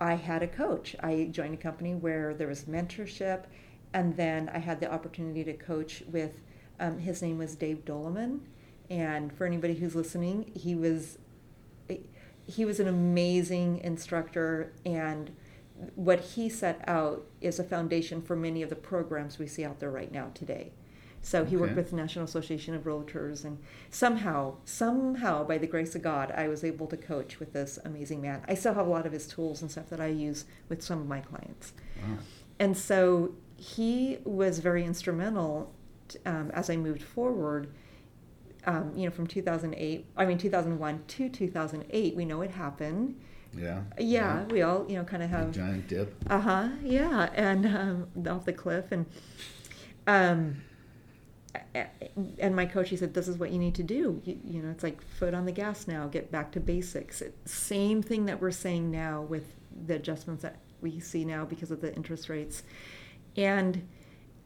[0.00, 0.94] I had a coach.
[1.00, 3.44] I joined a company where there was mentorship,
[3.92, 6.40] and then I had the opportunity to coach with.
[6.78, 8.40] Um, his name was Dave Dolaman,
[8.88, 11.18] and for anybody who's listening, he was
[12.46, 15.30] he was an amazing instructor, and
[15.94, 19.78] what he set out is a foundation for many of the programs we see out
[19.80, 20.72] there right now today.
[21.22, 23.58] So he worked with the National Association of Realtors, and
[23.90, 28.22] somehow, somehow, by the grace of God, I was able to coach with this amazing
[28.22, 28.42] man.
[28.48, 30.98] I still have a lot of his tools and stuff that I use with some
[30.98, 31.74] of my clients.
[32.02, 32.18] Wow.
[32.58, 35.72] And so he was very instrumental
[36.26, 37.68] um, as I moved forward.
[38.66, 43.18] Um, you know, from 2008, I mean 2001 to 2008, we know it happened.
[43.56, 43.80] Yeah.
[43.98, 46.14] Yeah, we all you know kind of have giant dip.
[46.28, 46.68] uh huh.
[46.82, 49.06] Yeah, and um, off the cliff, and
[50.06, 50.62] um,
[51.54, 54.20] a- a- and my coach he said, "This is what you need to do.
[54.24, 56.06] You, you know, it's like foot on the gas now.
[56.06, 57.20] Get back to basics.
[57.22, 59.54] It, same thing that we're saying now with
[59.86, 62.62] the adjustments that we see now because of the interest rates,
[63.36, 63.86] and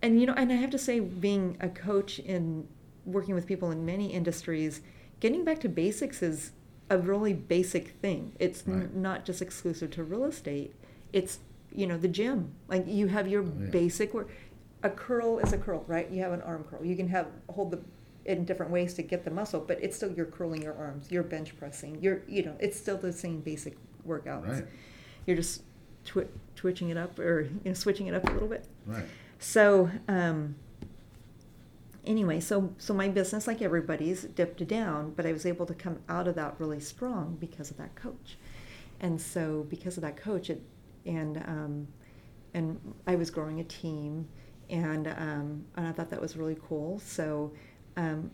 [0.03, 2.69] and you know, and I have to say, being a coach in
[3.07, 4.81] working with people in many industries,
[5.21, 6.53] getting back to basics is
[6.91, 8.35] a really basic thing.
[8.39, 10.75] It's n- not just exclusive to real estate.
[11.13, 11.39] It's
[11.75, 12.53] you know the gym.
[12.69, 13.71] Like you have your Oh, yeah.
[13.71, 14.29] basic work.
[14.83, 16.11] A curl is a curl, right?
[16.11, 16.85] You have an arm curl.
[16.85, 17.81] You can have hold the
[18.27, 21.11] in different ways to get the muscle, but it's still you're curling your arms.
[21.11, 22.01] You're bench pressing.
[22.03, 24.49] You're you know it's still the same basic workouts.
[24.49, 24.67] Right.
[25.27, 25.63] You're just
[26.05, 28.67] twi- twitching it up or you know switching it up a little bit.
[28.87, 29.05] Right.
[29.39, 30.55] So um,
[32.07, 35.99] anyway, so so my business, like everybody's, dipped down, but I was able to come
[36.09, 38.37] out of that really strong because of that coach.
[39.01, 40.63] And so because of that coach, it
[41.07, 41.89] and um,
[42.55, 44.29] and I was growing a team,
[44.71, 47.01] and um, and I thought that was really cool.
[47.01, 47.53] So
[47.97, 48.31] um,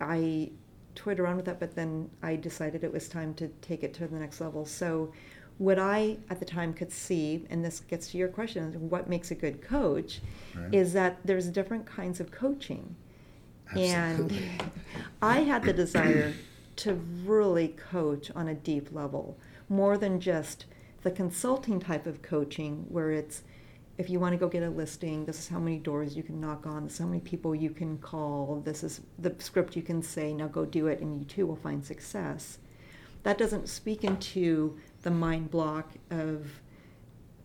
[0.00, 0.50] I
[0.94, 4.06] toyed around with that, but then I decided it was time to take it to
[4.06, 4.66] the next level.
[4.66, 5.12] So
[5.58, 9.30] what I at the time could see, and this gets to your question, what makes
[9.30, 10.20] a good coach,
[10.54, 10.74] Right.
[10.74, 12.96] is that there's different kinds of coaching.
[13.70, 14.38] Absolutely.
[14.38, 14.72] And
[15.22, 16.34] I had the desire
[16.76, 19.38] to really coach on a deep level,
[19.68, 20.66] more than just
[21.02, 23.42] the consulting type of coaching where it's
[23.98, 26.40] if you want to go get a listing, this is how many doors you can
[26.40, 29.82] knock on, this is how many people you can call, this is the script you
[29.82, 32.58] can say, now go do it, and you too will find success.
[33.22, 36.46] That doesn't speak into the mind block of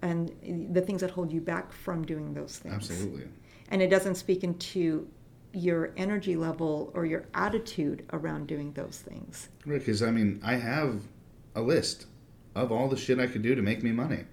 [0.02, 0.32] and
[0.74, 3.28] the things that hold you back from doing those things Absolutely.
[3.70, 5.08] and it doesn't speak into
[5.54, 9.50] your energy level or your attitude around doing those things.
[9.66, 11.02] Right, because I mean, I have
[11.56, 12.06] a list
[12.54, 14.26] of all the shit I could do to make me money.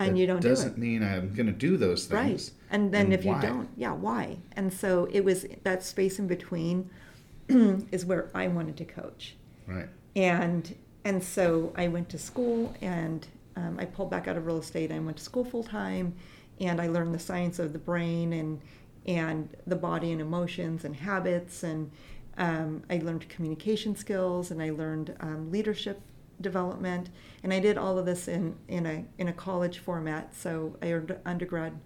[0.00, 0.78] And That you don't doesn't it.
[0.78, 2.50] mean I'm going to do those things.
[2.50, 2.72] Right.
[2.72, 4.38] And then And if you don't, yeah, why?
[4.52, 6.90] And so it was that space in between
[7.48, 9.36] is where I wanted to coach.
[9.68, 9.88] Right.
[10.16, 14.58] And and so I went to school and um, I pulled back out of real
[14.58, 14.90] estate.
[14.90, 16.14] I went to school full time,
[16.60, 18.60] and I learned the science of the brain and
[19.06, 21.62] and the body and emotions and habits.
[21.62, 21.90] And
[22.38, 26.00] um, I learned communication skills and I learned um, leadership
[26.40, 27.10] development.
[27.42, 30.34] And I did all of this in in a in a college format.
[30.34, 31.78] So I earned undergrad.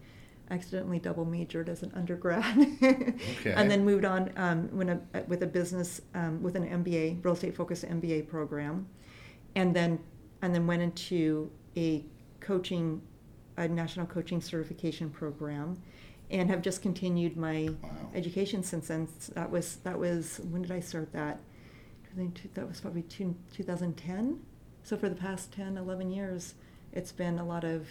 [0.50, 2.42] Accidentally double majored as an undergrad,
[2.83, 3.52] Okay.
[3.54, 7.35] and then moved on um, when a, with a business um, with an MBA, real
[7.35, 8.87] estate focused MBA program,
[9.55, 9.99] and then
[10.43, 12.05] and then went into a
[12.41, 13.03] coaching,
[13.57, 15.77] a national coaching certification program,
[16.31, 17.91] and have just continued my Wow.
[18.15, 19.09] education since then.
[19.35, 21.41] That was that was when did I start that?
[22.11, 24.41] I think that was probably two, 2010.
[24.83, 26.55] So for the past 10, 11 years,
[26.93, 27.89] it's been a lot of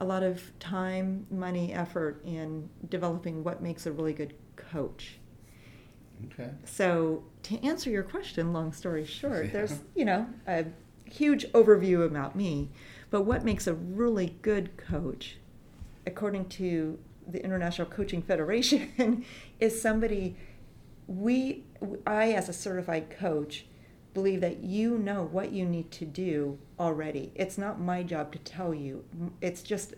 [0.00, 5.18] a lot of time, money, effort in developing what makes a really good coach.
[6.26, 6.50] Okay.
[6.64, 9.50] So to answer your question, long story short, Yeah.
[9.52, 10.66] there's you know a
[11.04, 12.70] huge overview about me,
[13.10, 15.38] but what makes a really good coach,
[16.06, 19.24] according to the International Coaching Federation,
[19.60, 20.36] is somebody
[21.06, 21.64] we
[22.06, 23.66] I as a certified coach
[24.14, 27.30] believe that you know what you need to do already.
[27.34, 29.04] It's not my job to tell you.
[29.40, 29.94] It's just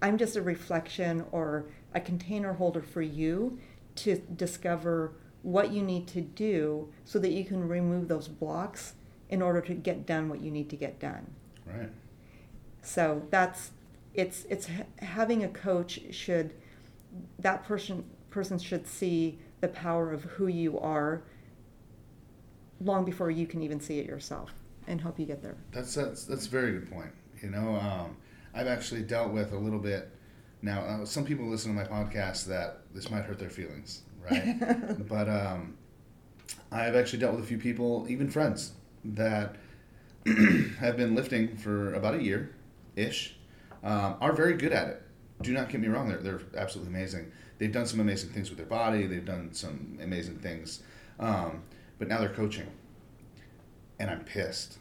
[0.00, 3.58] I'm just a reflection or a container holder for you
[3.96, 5.12] to discover
[5.44, 8.94] what you need to do so that you can remove those blocks
[9.28, 11.30] in order to get done what you need to get done.
[11.66, 11.90] Right.
[12.82, 13.70] So that's
[14.14, 14.68] it's it's
[15.00, 16.54] having a coach should
[17.38, 21.22] that person person should see the power of who you are
[22.80, 24.54] long before you can even see it yourself
[24.86, 25.56] and help you get there.
[25.72, 27.10] That's that's that's a very good point.
[27.42, 28.16] You know, um,
[28.54, 30.10] I've actually dealt with a little bit.
[30.62, 35.08] Now, uh, some people listen to my podcast that this might hurt their feelings, right?
[35.08, 35.74] but um,
[36.72, 38.72] I've actually dealt with a few people, even friends,
[39.04, 39.56] that
[40.78, 42.54] have been lifting for about a year,
[42.96, 43.36] ish,
[43.82, 45.02] um, are very good at it.
[45.42, 47.32] Do not get me wrong; they're they're absolutely amazing.
[47.58, 49.06] They've done some amazing things with their body.
[49.06, 50.82] They've done some amazing things,
[51.18, 51.62] um,
[51.98, 52.70] but now they're coaching,
[53.98, 54.78] and I'm pissed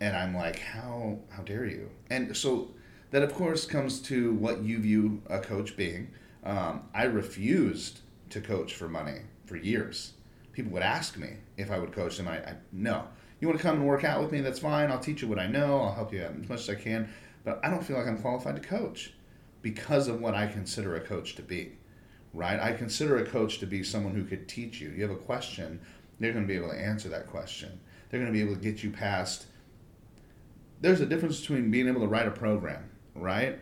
[0.00, 1.90] and I'm like, how how dare you?
[2.10, 2.70] And so
[3.10, 6.10] that of course comes to what you view a coach being.
[6.44, 8.00] Um, I refused
[8.34, 10.12] to coach for money for years.
[10.52, 12.28] People would ask me if I would coach them.
[12.28, 13.08] I, I no.
[13.40, 14.40] You want to come and work out with me?
[14.40, 14.90] That's fine.
[14.90, 15.80] I'll teach you what I know.
[15.80, 17.08] I'll help you out as much as I can.
[17.44, 19.12] But I don't feel like I'm qualified to coach
[19.60, 21.72] because of what I consider a coach to be.
[22.32, 22.60] Right?
[22.60, 24.90] I consider a coach to be someone who could teach you.
[24.90, 25.80] You have a question,
[26.20, 27.80] they're going to be able to answer that question.
[28.08, 29.46] They're going to be able to get you past
[30.84, 33.58] there's a difference between being able to write a program, right?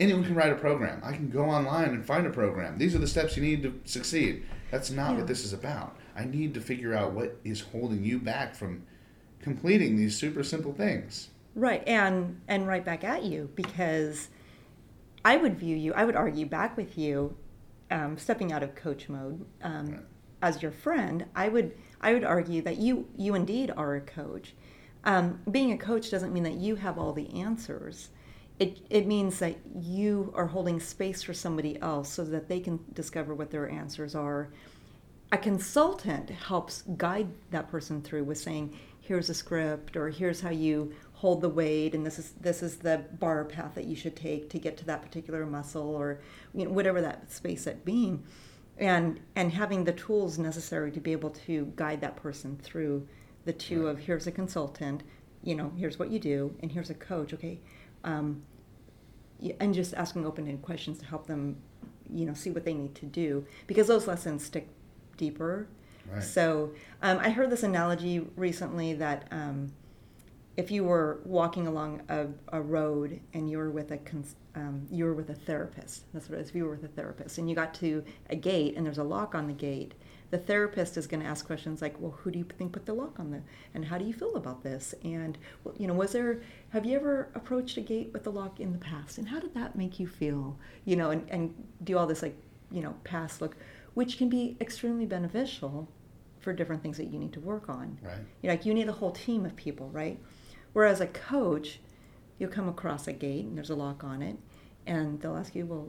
[0.00, 1.00] Anyone can write a program.
[1.02, 2.78] I can go online and find a program.
[2.78, 4.44] These are the steps you need to succeed.
[4.70, 5.18] That's not Yeah.
[5.18, 5.96] what this is about.
[6.14, 8.82] I need to figure out what is holding you back from
[9.40, 11.30] completing these super simple things.
[11.54, 14.28] Right, and and right back at you because
[15.24, 17.36] I would view you, I would argue back with you,
[17.90, 20.00] um, stepping out of coach mode um, Right.
[20.42, 21.24] as your friend.
[21.34, 24.54] I would I would argue that you you indeed are a coach.
[25.04, 28.10] Um, being a coach doesn't mean that you have all the answers.
[28.58, 32.80] It it means that you are holding space for somebody else so that they can
[32.92, 34.48] discover what their answers are
[35.30, 40.50] a consultant helps guide that person through with saying here's a script or here's how
[40.50, 44.16] you hold the weight and this is this is the bar path that you should
[44.16, 46.20] take to get to that particular muscle or
[46.54, 48.22] you know, whatever that space at being
[48.78, 53.06] and and having the tools necessary to be able to guide that person through
[53.44, 53.90] the two Right.
[53.92, 55.02] of here's a consultant
[55.42, 57.60] you know here's what you do and here's a coach okay
[58.04, 58.42] um,
[59.60, 61.56] and just asking open-ended questions to help them,
[62.12, 64.68] you know, see what they need to do because those lessons stick
[65.16, 65.68] deeper.
[66.10, 66.22] Right.
[66.22, 69.72] So um, I heard this analogy recently that um,
[70.56, 74.86] if you were walking along a, a road and you were with a cons- um,
[74.90, 76.48] you were with a therapist, that's what it is.
[76.48, 79.04] If you were with a therapist and you got to a gate and there's a
[79.04, 79.94] lock on the gate,
[80.30, 82.92] the therapist is going to ask questions like, "Well, who do you think put the
[82.92, 83.42] lock on the?
[83.74, 84.94] And how do you feel about this?
[85.02, 86.42] And well, you know, was there?
[86.70, 89.18] Have you ever approached a gate with a lock in the past?
[89.18, 90.58] And how did that make you feel?
[90.84, 92.36] You know, and, and do all this like,
[92.70, 93.56] you know, past look,
[93.94, 95.88] which can be extremely beneficial
[96.40, 97.98] for different things that you need to work on.
[98.02, 98.18] Right.
[98.42, 100.18] You know, like you need a whole team of people, right?
[100.72, 101.80] Whereas a coach,
[102.38, 104.36] you'll come across a gate and there's a lock on it,
[104.86, 105.88] and they'll ask you, well,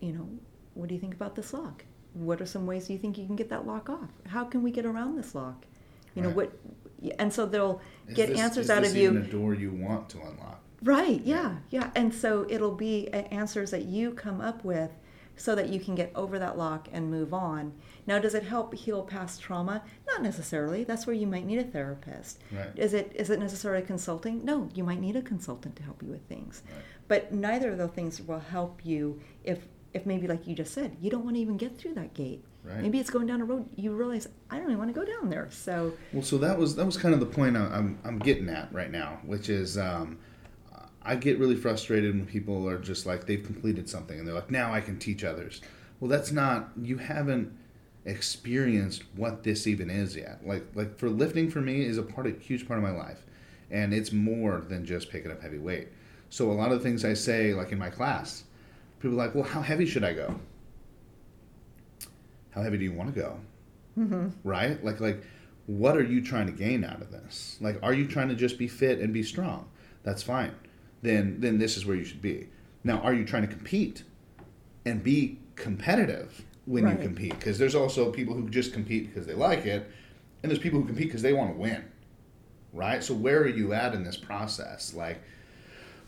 [0.00, 0.28] you know,
[0.74, 1.84] what do you think about this lock?
[2.14, 4.10] What are some ways you think you can get that lock off?
[4.28, 5.66] How can we get around this lock?
[6.14, 6.50] You know Right.
[7.02, 7.12] what?
[7.18, 9.10] And so they'll Is get this- answers out of you.
[9.10, 10.60] even a door you want to unlock.
[10.82, 11.90] Right, yeah, yeah.
[11.94, 14.90] And so it'll be answers that you come up with
[15.36, 17.72] so that you can get over that lock and move on.
[18.06, 19.82] Now, does it help heal past trauma?
[20.06, 20.84] Not necessarily.
[20.84, 22.38] That's where you might need a therapist.
[22.52, 22.68] Right.
[22.76, 24.44] Is it is it necessarily consulting?
[24.44, 26.62] No, you might need a consultant to help you with things.
[26.72, 26.82] Right.
[27.08, 30.96] But neither of those things will help you if if maybe like you just said,
[31.00, 32.44] you don't want to even get through that gate.
[32.64, 32.80] Right.
[32.80, 35.30] Maybe it's going down a road you realize I don't even want to go down
[35.30, 35.48] there.
[35.50, 38.48] So Well, so that was that was kind of the point I- I'm I'm getting
[38.48, 40.18] at right now, which is um,
[41.02, 44.50] I get really frustrated when people are just like they've completed something and they're like,
[44.50, 45.60] now I can teach others.
[46.00, 47.52] Well, that's not you haven't
[48.06, 50.40] experienced what this even is yet.
[50.46, 53.24] Like like for lifting for me is a part of huge part of my life,
[53.70, 55.88] and it's more than just picking up heavy weight.
[56.30, 58.44] So a lot of the things I say, like in my class,
[59.04, 60.34] people are like, well, how heavy should I go?
[62.52, 63.38] How heavy do you want to go?
[63.98, 64.28] Mm-hmm.
[64.42, 64.82] right?
[64.84, 65.22] Like like
[65.66, 67.58] what are you trying to gain out of this?
[67.60, 69.68] Like are you trying to just be fit and be strong?
[70.02, 70.52] That's fine.
[71.02, 72.48] Then then this is where you should be.
[72.82, 74.02] Now, are you trying to compete
[74.84, 76.98] and be competitive when Right.
[76.98, 77.38] you compete?
[77.38, 79.88] Because there's also people who just compete because they like it,
[80.42, 81.84] and there's people who compete because they want to win.
[82.72, 83.04] Right?
[83.04, 84.92] So where are you at in this process?
[84.92, 85.22] Like,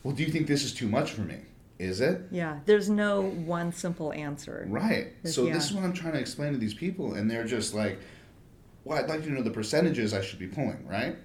[0.03, 1.37] well, do you think this is too much for me?
[1.79, 2.21] Is it?
[2.31, 4.65] yeah, there's no one simple answer.
[4.67, 5.13] Right.
[5.23, 5.53] Yes, So yeah.
[5.53, 7.99] this is what I'm trying to explain to these people, and they're just like,
[8.83, 11.17] "Well, I'd like to know the percentages I should be pulling." Right.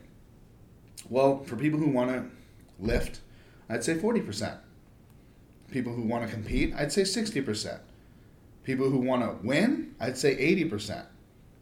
[1.08, 2.24] Well, for people who want to
[2.78, 3.20] lift,
[3.70, 4.58] I'd say forty percent.
[5.70, 7.80] People who want to compete, I'd say sixty percent.
[8.64, 11.06] People who want to win, I'd say eighty percent.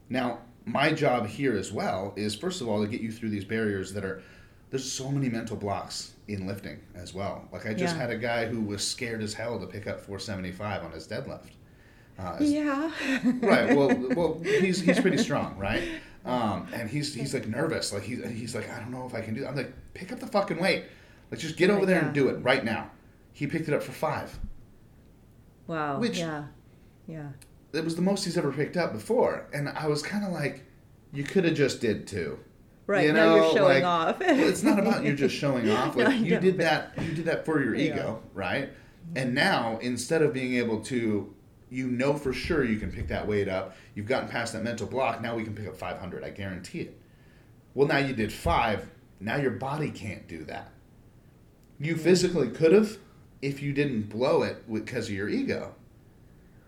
[0.08, 3.44] Now, my job here as well is first of all to get you through these
[3.44, 4.22] barriers that are.
[4.70, 7.48] There's so many mental blocks in lifting as well.
[7.52, 8.02] Like I just Yeah.
[8.02, 11.48] had a guy who was scared as hell to pick up 475 on his deadlift.
[12.18, 12.90] Uh, Yeah.
[13.42, 13.74] right.
[13.76, 15.82] Well, well, he's he's pretty strong, right?
[16.24, 17.92] Um, and he's he's like nervous.
[17.92, 19.40] Like he's he's like I don't know if I can do.
[19.40, 19.48] That.
[19.50, 20.84] I'm like pick up the fucking weight.
[21.30, 22.90] Like just get over there and do it right now.
[23.32, 24.38] He picked it up for five.
[25.66, 25.98] wow.
[25.98, 26.44] Which- yeah.
[27.06, 27.28] Yeah.
[27.72, 30.64] It was the most he's ever picked up before, and I was kind of like,
[31.12, 32.38] you could have just did two.
[32.90, 33.06] Right.
[33.06, 34.18] You now you're showing like, off.
[34.18, 35.94] well, it's not about you're just showing off.
[35.94, 36.92] Like No, you did that.
[37.00, 37.94] You did that for your Yeah.
[37.94, 38.70] ego, right?
[39.14, 41.32] And now instead of being able to,
[41.70, 43.76] you know for sure you can pick that weight up.
[43.94, 45.22] You've gotten past that mental block.
[45.22, 46.24] Now we can pick up 500.
[46.24, 47.00] I guarantee it.
[47.74, 48.88] Well, now you did five.
[49.20, 50.72] Now your body can't do that.
[51.78, 52.98] You physically could have
[53.40, 55.76] if you didn't blow it because of your ego.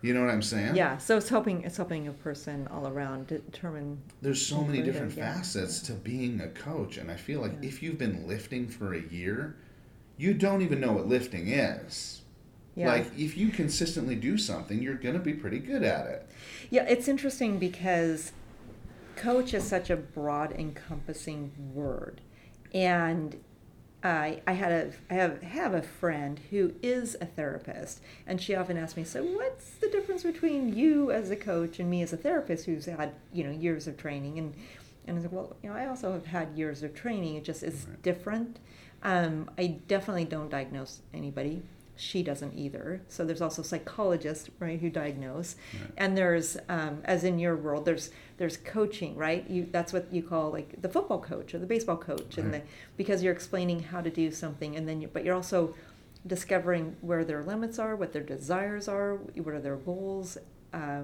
[0.03, 0.75] You know what I'm saying?
[0.77, 0.99] Yeah.
[0.99, 1.62] So it's helping.
[1.62, 3.99] It's helping a person all around determine.
[4.21, 5.35] there's so many different yeah.
[5.35, 7.69] facets to being a coach and i feel like Yeah.
[7.69, 9.57] if you've been lifting for a year
[10.17, 12.23] you don't even know what lifting is
[12.75, 12.88] Yeah.
[12.88, 16.29] like if you consistently do something you're going to be pretty good at it
[16.71, 18.33] Yeah, it's interesting because
[19.17, 22.21] coach is such a broad, encompassing word,
[22.75, 23.37] and
[24.05, 28.55] I I had a I have have a friend who is a therapist, and she
[28.55, 32.12] often asks me, "So what's the difference between you as a coach and me as
[32.12, 34.55] a therapist who's had you know years of training?" And
[35.07, 37.37] and I was like, "Well, you know, I also have had years of training.
[37.37, 38.03] It just is Right.
[38.03, 38.59] different.
[39.03, 41.62] Um, I definitely don't diagnose anybody."
[42.03, 43.01] She doesn't either.
[43.09, 45.93] So there's also psychologists, right, who diagnose, Right.
[45.97, 49.49] and there's, um, as in your world, there's there's coaching, right?
[49.49, 52.63] You that's what you call like the football coach or the baseball coach, and the
[52.96, 55.77] because you're explaining how to do something, and then you, but you're also
[56.27, 60.38] discovering where their limits are, what their desires are, what are their goals,
[60.73, 61.03] uh,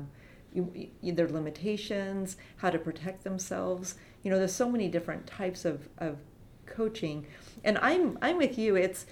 [0.53, 3.95] you, you, their limitations, how to protect themselves.
[4.25, 6.19] You know, there's so many different types of, of
[6.67, 7.25] coaching,
[7.63, 8.75] and I'm I'm with you.
[8.75, 9.07] It's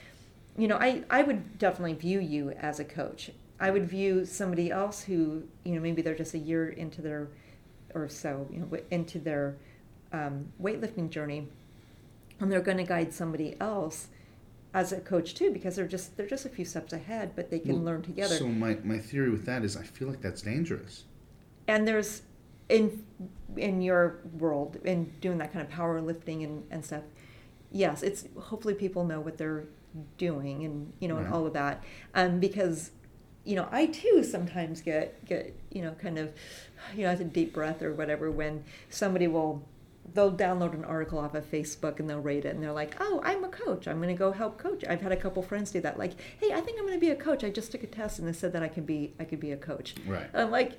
[0.57, 3.31] you know, I, I would definitely view you as a coach.
[3.61, 7.29] I would view somebody else who, you know, maybe they're just a year into their,
[7.95, 9.57] or so, you know, into their
[10.13, 11.49] um, weightlifting journey,
[12.41, 14.09] and they're going to guide somebody else.
[14.75, 17.59] as a coach too because they're just they're just a few steps ahead but they
[17.59, 20.43] can Well, learn together So my, my theory with that is I feel like that's
[20.43, 21.05] dangerous.
[21.67, 22.23] and there's
[22.69, 22.85] in
[23.57, 27.05] in your world in doing that kind of powerlifting and, and stuff
[27.71, 29.65] yes it's hopefully people know what they're
[30.19, 31.83] doing and you know and all of that
[32.15, 32.91] um, because
[33.45, 36.33] you know i too sometimes get get you know kind of
[36.95, 39.63] you know have a deep breath or whatever when somebody will
[40.15, 43.21] they'll download an article off of facebook and they'll rate it and they're like oh
[43.25, 45.81] i'm a coach i'm going to go help coach i've had a couple friends do
[45.81, 47.87] that like hey i think i'm going to be a coach i just took a
[47.87, 50.27] test and they said that i can be i could be a coach Right.
[50.35, 50.79] I'm like,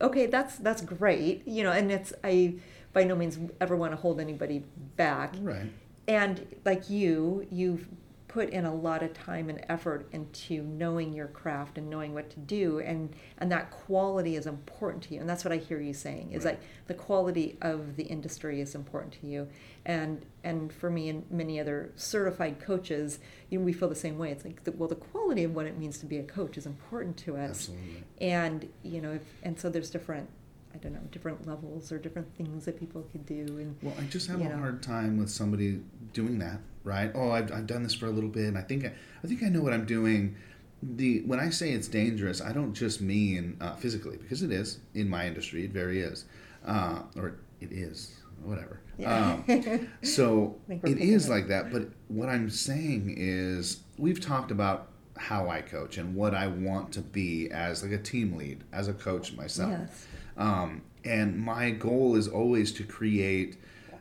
[0.00, 2.54] okay, that's that's great, you know, and it's I
[2.92, 4.64] by no means ever want to hold anybody
[4.96, 5.34] back.
[5.40, 5.70] Right.
[6.06, 7.86] And like you, you've
[8.28, 12.28] put in a lot of time and effort into knowing your craft and knowing what
[12.28, 15.80] to do and and that quality is important to you and that's what i hear
[15.80, 16.52] you saying is Right.
[16.52, 19.48] like the quality of the industry is important to you
[19.86, 23.18] and and for me and many other certified coaches
[23.48, 25.64] you know we feel the same way it's like the, well the quality of what
[25.66, 28.04] it means to be a coach is important to us Absolutely.
[28.20, 30.28] and you know if, and so there's different
[30.74, 34.02] i don't know different levels or different things that people could do and Well, I
[34.04, 34.58] just have a know.
[34.58, 35.80] hard time with somebody
[36.12, 37.10] doing that, right?
[37.14, 39.42] Oh, I've, I've done this for a little bit, and I think I, I think
[39.42, 40.36] I know what I'm doing.
[40.82, 44.78] The when I say it's dangerous, I don't just mean uh, physically because it is
[44.94, 45.64] in my industry.
[45.64, 46.24] It very is,
[46.64, 48.14] uh, or it is
[48.44, 48.80] whatever.
[48.96, 49.40] Yeah.
[49.48, 51.30] Um, so it is think we're it picking is it.
[51.30, 51.72] like that.
[51.72, 56.92] But what I'm saying is, we've talked about how I coach and what I want
[56.92, 59.72] to be as like a team lead, as a coach myself.
[59.72, 60.06] Yes.
[60.36, 63.56] Um, and my goal is always to create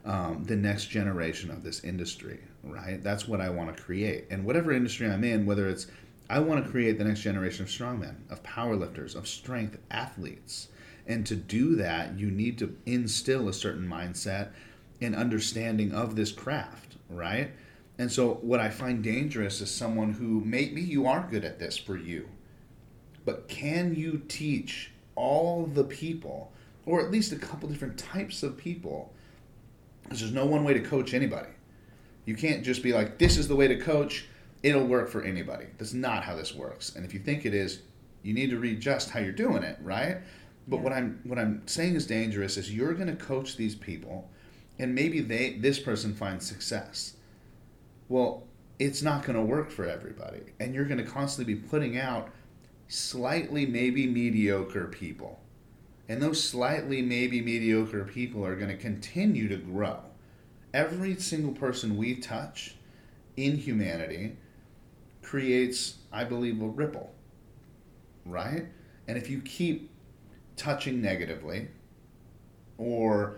[0.05, 3.03] um, the next generation of this industry, right?
[3.03, 4.25] That's what I want to create.
[4.29, 5.87] And whatever industry I'm in, whether it's,
[6.29, 10.69] I want to create the next generation of strongmen, of powerlifters, of strength athletes.
[11.05, 14.49] And to do that, you need to instill a certain mindset
[15.01, 17.51] and understanding of this craft, right?
[17.97, 21.77] And so, what I find dangerous is someone who maybe you are good at this
[21.77, 22.29] for you,
[23.25, 26.51] but can you teach all the people,
[26.85, 29.13] or at least a couple different types of people?
[30.07, 31.49] Because there's no one way to coach anybody.
[32.25, 34.25] You can't just be like, this is the way to coach,
[34.63, 35.65] it'll work for anybody.
[35.77, 36.95] That's not how this works.
[36.95, 37.81] And if you think it is,
[38.23, 40.17] you need to readjust how you're doing it, right?
[40.67, 40.83] But Yeah.
[40.83, 44.29] what I'm what I'm saying is dangerous is you're going to coach these people,
[44.79, 47.15] and maybe they this person finds success.
[48.09, 48.43] Well,
[48.79, 52.29] it's not going to work for everybody, and you're going to constantly be putting out
[52.87, 55.39] slightly maybe mediocre people.
[56.09, 59.99] And those slightly maybe mediocre people are going to continue to grow.
[60.73, 62.75] Every single person we touch
[63.35, 64.37] in humanity
[65.21, 67.13] creates, I believe, a ripple.
[68.25, 68.65] Right?
[69.07, 69.89] And if you keep
[70.55, 71.67] touching negatively,
[72.77, 73.37] or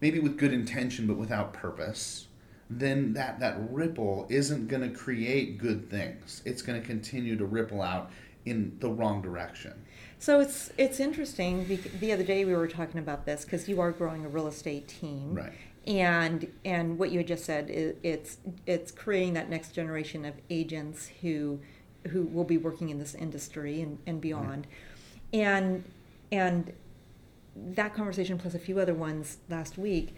[0.00, 2.26] maybe with good intention but without purpose,
[2.68, 6.42] then that, that ripple isn't going to create good things.
[6.44, 8.10] It's going to continue to ripple out
[8.44, 9.74] in the wrong direction.
[10.20, 11.80] So it's it's interesting.
[11.98, 14.86] The other day we were talking about this because you are growing a real estate
[14.86, 15.52] team, Right.
[15.86, 20.34] And and what you had just said is it's it's creating that next generation of
[20.50, 21.58] agents who
[22.08, 24.66] who will be working in this industry and, and beyond,
[25.32, 25.84] and
[26.30, 26.74] and
[27.56, 30.14] that conversation plus a few other ones last week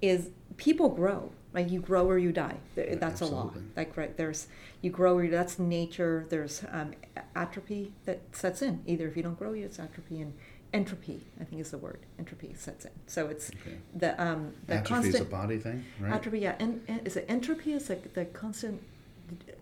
[0.00, 3.70] is people grow like you grow or you die Th- Right, that's a law absolutely.
[3.76, 4.46] like right there's
[4.82, 6.92] you grow or you, that's nature there's um,
[7.34, 10.32] atrophy that sets in either if you don't grow you it's atrophy and
[10.72, 13.76] entropy i think is the word entropy sets in so it's Okay.
[13.96, 16.12] the um the Atrophy is a body thing, right?
[16.12, 18.80] atrophy yeah and, and is it entropy is like the constant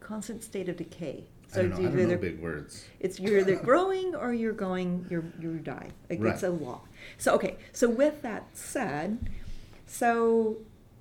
[0.00, 1.24] constant state of decay
[1.54, 1.76] I don't know.
[1.76, 2.84] I don't know big words.
[3.00, 5.88] it's you're either growing or you're going you're you die.
[6.10, 6.82] Like it's a law.
[7.16, 7.56] So okay.
[7.72, 9.30] So with that said,
[9.86, 10.58] so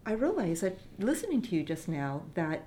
[0.07, 2.63] I realize that listening to you just now that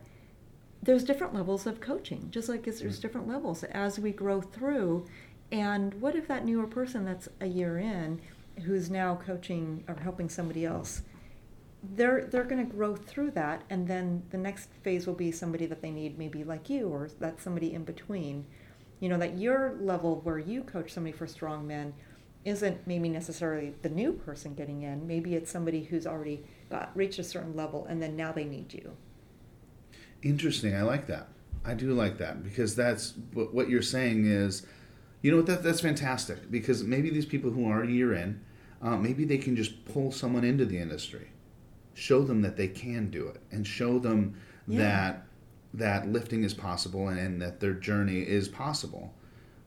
[0.82, 3.00] there's different levels of coaching, just like there's Mm.
[3.00, 5.06] different levels as we grow through.
[5.50, 8.20] And what if that newer person that's a year in,
[8.64, 11.02] who's now coaching or helping somebody else,
[11.82, 15.64] they're they're going to grow through that, and then the next phase will be somebody
[15.64, 18.44] that they need, maybe like you, or that's somebody in between.
[19.00, 21.94] You know that your level where you coach somebody for strong men
[22.44, 25.06] isn't maybe necessarily the new person getting in.
[25.06, 28.72] Maybe it's somebody who's already got reached a certain level, and then now they need
[28.72, 28.96] you.
[30.22, 30.74] Interesting.
[30.74, 31.28] I like that.
[31.64, 34.66] I do like that because that's what, what you're saying is,
[35.22, 38.40] you know what, that, that's fantastic because maybe these people who are a year in,
[38.80, 41.28] uh, maybe they can just pull someone into the industry,
[41.92, 44.34] show them that they can do it, and show them
[44.66, 44.78] Yeah.
[44.78, 45.26] that
[45.72, 49.14] that lifting is possible and, and that their journey is possible.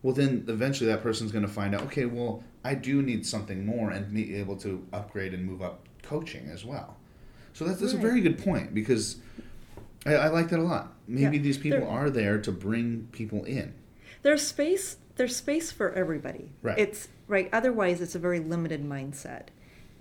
[0.01, 1.83] Well, then eventually that person's going to find out.
[1.83, 5.87] Okay, well, I do need something more and be able to upgrade and move up
[6.07, 6.97] coaching as well.
[7.53, 9.17] So that's, that's a very good point because
[10.05, 10.93] I, I like that a lot.
[11.07, 11.43] maybe Yeah.
[11.43, 13.73] these people There- are there to bring people in.
[14.21, 16.77] there's space there's space for everybody Right.
[16.79, 19.47] it's right otherwise it's a very limited mindset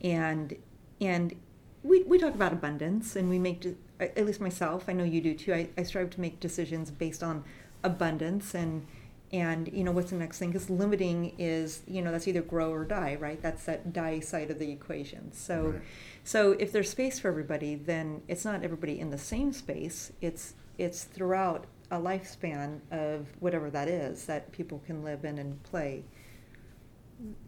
[0.02, 0.54] and
[1.00, 1.34] and
[1.82, 5.20] we, we talk about abundance and we make de- at least myself i know you
[5.20, 7.44] do too I, I strive to make decisions based on
[7.84, 8.86] abundance and
[9.32, 12.70] and you know what's the next thing because limiting is you know that's either grow
[12.72, 15.82] or die right that's that die side of the equation so Right.
[16.24, 20.54] so if there's space for everybody then it's not everybody in the same space it's
[20.78, 26.04] it's throughout a lifespan of whatever that is that people can live in and play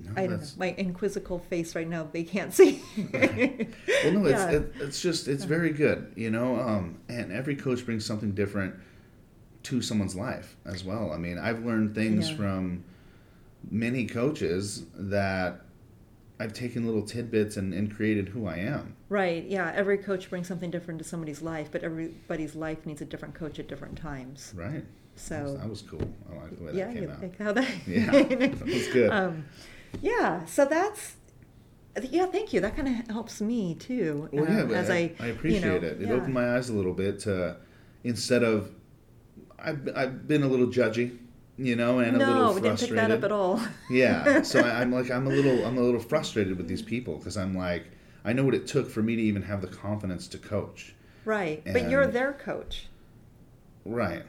[0.01, 0.47] No, I don't know.
[0.57, 2.81] My inquisical face right now, they can't see.
[4.05, 4.51] Well, no, it's Yeah.
[4.51, 6.61] it, it's just it's very good, you know.
[6.61, 8.75] Um, and every coach brings something different
[9.65, 11.13] to someone's life as well.
[11.13, 12.37] I mean, I've learned things Yeah.
[12.37, 12.85] from
[13.71, 15.61] many coaches that
[16.39, 18.95] I've taken little tidbits and, and created who I am.
[19.09, 19.45] right.
[19.47, 19.73] Yeah.
[19.75, 23.59] Every coach brings something different to somebody's life, but everybody's life needs a different coach
[23.59, 24.53] at different times.
[24.57, 24.85] Right.
[25.17, 26.11] So that was, that was cool.
[26.31, 27.23] I like the way yeah, that came out.
[27.23, 27.69] like how that.
[27.87, 29.11] Yeah, that was good.
[29.11, 29.45] Um,
[30.03, 30.45] yeah.
[30.45, 31.15] So that's.
[32.11, 32.61] Yeah, thank you.
[32.61, 34.29] That kind of helps me too.
[34.33, 35.85] Well, yeah, um, but as I, I, I you appreciate know, it.
[35.85, 36.13] It yeah.
[36.15, 37.57] opened my eyes a little bit to
[38.03, 38.73] instead of
[39.59, 41.19] I've I've been a little judgy,
[41.57, 42.99] you know, and a no, little we didn't pick frustrated.
[42.99, 43.61] that up at all.
[43.91, 47.19] yeah, so I, I'm like I'm a little I'm a little frustrated with these people
[47.19, 47.87] because I'm like
[48.25, 50.95] I know what it took for me to even have the confidence to coach.
[51.25, 51.63] right.
[51.65, 52.87] But you're their coach.
[53.85, 54.23] Right.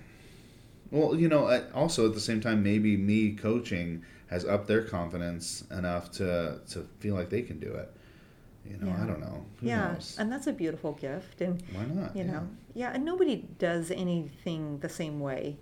[0.91, 5.63] Well, you know, also at the same time, maybe me coaching has upped their confidence
[5.71, 7.91] enough to to feel like they can do it.
[8.69, 9.45] You know, I don't know.
[9.61, 10.15] Who yeah, knows?
[10.19, 11.41] and that's a beautiful gift.
[11.41, 12.15] And Why not?
[12.15, 12.31] you Yeah.
[12.31, 15.57] know, yeah, and nobody does anything the same way.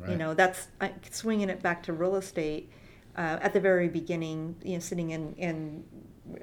[0.00, 0.10] Right.
[0.10, 2.70] You know, that's I, swinging it back to real estate.
[3.14, 5.84] Uh, at the very beginning, you know, sitting in, in,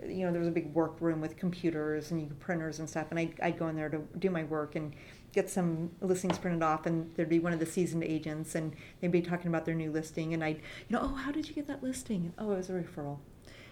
[0.08, 2.88] you know, there was a big work room with computers and you could printers and
[2.88, 4.94] stuff, and I'd, I'd go in there to do my work and
[5.34, 9.12] get some listings printed off, and there'd be one of the seasoned agents, and they'd
[9.12, 11.68] be talking about their new listing, and I'd, you know, oh, how did you get
[11.68, 12.34] that listing?
[12.38, 13.18] Oh, it was a referral.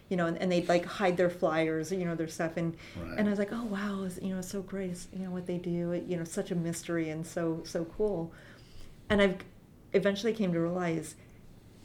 [0.10, 3.18] You know, and, and they'd like hide their flyers, you know, their stuff, and Right.
[3.18, 5.32] and I was like, oh wow, it's, you know, it's so great, it's, you know,
[5.32, 8.32] what they do, it, you know, such a mystery and so so cool.
[9.10, 9.38] And I've
[9.94, 11.16] eventually came to realize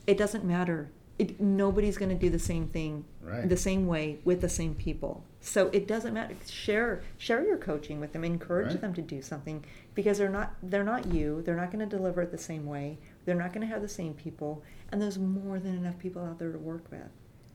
[0.06, 0.90] it doesn't matter.
[1.18, 3.48] It, nobody's going to do the same thing Right.
[3.48, 5.24] the same way with the same people.
[5.40, 6.34] So it doesn't matter.
[6.48, 8.22] Share share your coaching with them.
[8.24, 8.80] Encourage Right.
[8.80, 9.64] them to do something
[9.94, 11.42] because they're not they're not you.
[11.42, 12.98] They're not going to deliver it the same way.
[13.24, 14.62] They're not going to have the same people.
[14.90, 17.00] And there's more than enough people out there to work with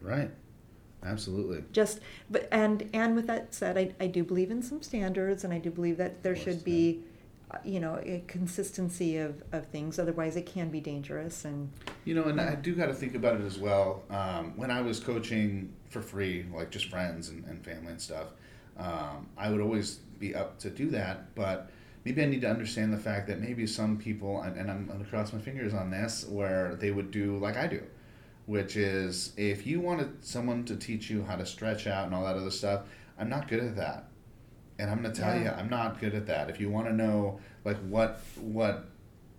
[0.01, 0.29] Right.
[1.03, 1.63] Absolutely.
[1.71, 5.53] just but and and with that said I, I do believe in some standards and
[5.53, 7.01] i do believe that there course, should be
[7.51, 11.69] uh, you know a consistency of, of things otherwise it can be dangerous and
[12.07, 14.01] You know, and I do got to think about it as well.
[14.09, 18.27] Um, when I was coaching for free, like just friends and, and family and stuff,
[18.77, 21.35] um, I would always be up to do that.
[21.35, 21.69] But
[22.05, 25.03] maybe I need to understand the fact that maybe some people, and, and I'm going
[25.03, 27.83] to cross my fingers on this, where they would do like I do,
[28.47, 32.23] which is if you wanted someone to teach you how to stretch out and all
[32.23, 32.81] that other stuff,
[33.19, 34.05] I'm not good at that.
[34.79, 35.43] And I'm going to tell Yeah.
[35.43, 36.49] you, I'm not good at that.
[36.49, 38.85] If you want to know like what what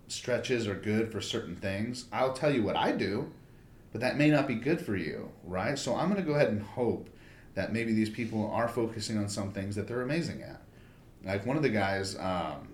[0.07, 2.05] stretches are good for certain things.
[2.11, 3.31] I'll tell you what I do,
[3.91, 5.77] but that may not be good for you, right?
[5.77, 7.09] So I'm going to go ahead and hope
[7.53, 10.61] that maybe these people are focusing on some things that they're amazing at.
[11.23, 12.69] Like one of the guys, um,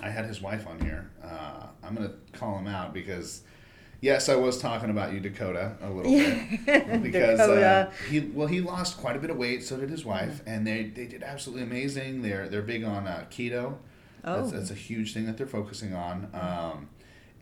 [0.00, 1.10] I had his wife on here.
[1.22, 3.42] Uh, I'm going to call him out because,
[4.02, 8.60] yes, I was talking about you, Dakota, a little bit because uh, he well he
[8.60, 9.64] lost quite a bit of weight.
[9.64, 12.20] So did his wife, and they they did absolutely amazing.
[12.20, 13.76] They're they're big on uh, keto.
[14.24, 14.36] Oh.
[14.36, 16.28] That's, that's a huge thing that they're focusing on.
[16.34, 16.88] Um,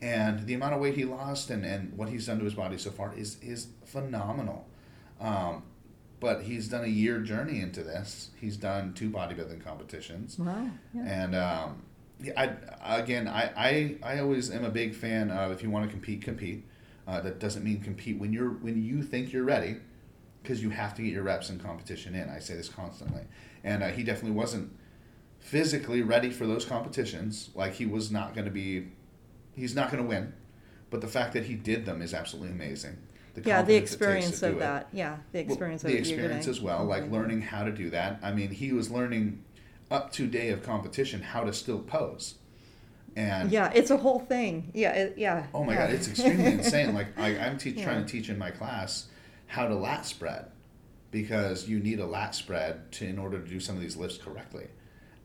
[0.01, 2.79] and the amount of weight he lost and, and what he's done to his body
[2.79, 4.69] so far is is phenomenal.
[5.21, 5.65] Um,
[6.21, 8.31] but he's done a year journey into this.
[8.39, 10.39] He's done two bodybuilding competitions.
[10.39, 11.03] wow yeah.
[11.03, 11.83] And um,
[12.23, 15.87] yeah, I, again, I, I, I always am a big fan of if you want
[15.87, 16.65] to compete, compete.
[17.07, 19.77] Uh, that doesn't mean compete when you're when you think you're ready,
[20.43, 22.29] because you have to get your reps and competition in.
[22.29, 23.23] I say this constantly,
[23.65, 24.71] and uh, he definitely wasn't
[25.41, 27.51] physically ready for those competitions.
[27.55, 28.89] Like he was not going to be,
[29.57, 30.35] he's not going to win,
[30.91, 32.97] but the fact that he did them is absolutely amazing.
[33.35, 34.61] The yeah the confidence it takes experience of do it.
[34.61, 37.91] that yeah the experience the of you're experience as well, like learning how to do
[37.91, 38.21] that.
[38.23, 39.43] I mean, he was learning
[39.91, 42.37] up to day of competition how to still pose,
[43.17, 45.87] and yeah it's a whole thing yeah it, yeah oh my yeah.
[45.87, 46.95] god, it's extremely insane.
[46.95, 49.09] Like I, I'm teach, trying to teach in my class
[49.47, 50.47] how to lat spread
[51.11, 54.19] because you need a lat spread to in order to do some of these lifts
[54.19, 54.69] correctly,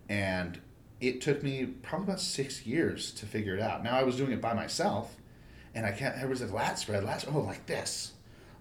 [0.10, 0.60] and
[1.00, 3.84] it took me probably about six years to figure it out.
[3.84, 5.16] Now I was doing it by myself,
[5.74, 6.16] and I can't.
[6.16, 7.22] Everybody's like lat spread, lat.
[7.22, 7.36] spread.
[7.36, 8.14] Oh, like this,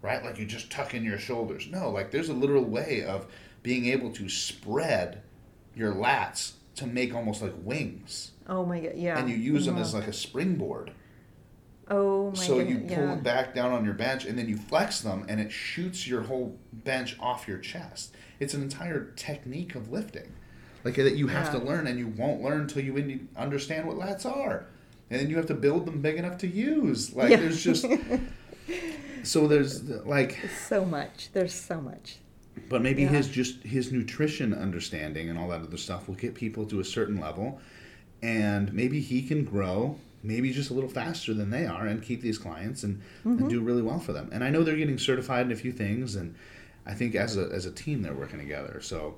[0.03, 0.23] right?
[0.23, 1.69] Like you just tuck in your shoulders.
[1.71, 3.27] No, like there's a literal way of
[3.63, 5.23] being able to spread
[5.75, 9.19] your lats to make almost like wings, Oh my god, yeah.
[9.19, 9.83] and you use them Wow.
[9.83, 10.01] as uh-huh.
[10.01, 10.93] like a springboard.
[11.89, 12.39] Oh my god.
[12.39, 13.13] So you pull yeah.
[13.15, 16.23] it back down on your bench, and then you flex them, and it shoots your
[16.23, 18.15] whole bench off your chest.
[18.41, 20.33] It's an entire technique of lifting,
[20.83, 21.61] like that you have Yeah.
[21.61, 24.67] to learn, and you won't learn until you understand what lats are,
[25.11, 27.15] and then you have to build them big enough to use.
[27.15, 27.37] Like Yeah.
[27.37, 27.87] there's just
[29.23, 31.31] so there's like so much.
[31.33, 32.17] There's so much.
[32.69, 33.09] But maybe Yeah.
[33.09, 36.85] his just his nutrition understanding and all that other stuff will get people to a
[36.85, 37.61] certain level,
[38.23, 42.23] and maybe he can grow maybe just a little faster than they are and keep
[42.23, 43.41] these clients and, Mm-hmm.
[43.41, 44.31] and do really well for them.
[44.33, 46.35] And I know they're getting certified in a few things, and
[46.87, 48.81] I think as a as a team they're working together.
[48.81, 49.17] So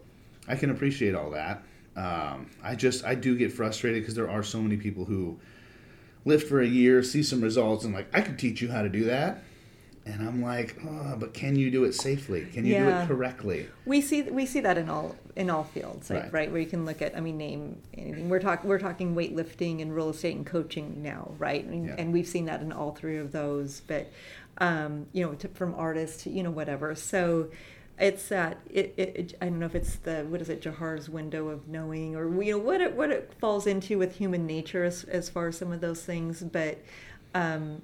[0.48, 1.62] I can appreciate all that.
[1.96, 5.38] Um, I just I do get frustrated because there are so many people who
[6.24, 8.88] lift for a year, see some results, and like I could teach you how to
[8.88, 9.44] do that.
[10.06, 12.46] And I'm like, oh, but can you do it safely?
[12.46, 13.68] Can you do it correctly?
[13.84, 16.32] We see we see that in all in all fields, like, Right.
[16.32, 16.52] right.
[16.52, 18.28] Where you can look at, I mean, name anything.
[18.28, 21.64] We're talking we're talking weightlifting and real estate and coaching now, right?
[21.64, 21.96] And, Yeah.
[21.98, 23.80] and we've seen that in all three of those.
[23.80, 24.12] But
[24.58, 26.94] um, you know, to, from artists to you know whatever.
[26.94, 27.48] So
[27.98, 29.34] it's that it, it, it.
[29.40, 32.52] I don't know if it's the what is it, Johari's window of knowing, or you
[32.52, 35.72] know what it what it falls into with human nature as as far as some
[35.72, 36.42] of those things.
[36.42, 36.78] But
[37.34, 37.82] um,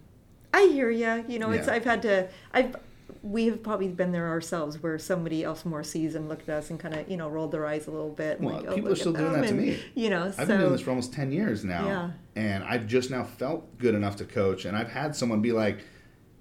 [0.53, 1.25] I hear you.
[1.29, 1.75] You know, it's Yeah.
[1.75, 2.77] I've had to I've
[3.23, 6.71] we have probably been there ourselves where somebody else more sees seasoned looked at us
[6.71, 8.39] and kind of you know rolled their eyes a little bit.
[8.39, 9.79] and Well, like, oh, people are still doing them," that to me.
[9.95, 11.87] You know, I've so been doing this for almost 10 years now.
[11.87, 12.11] Yeah.
[12.35, 14.65] And I've just now felt good enough to coach.
[14.65, 15.79] And I've had someone be like,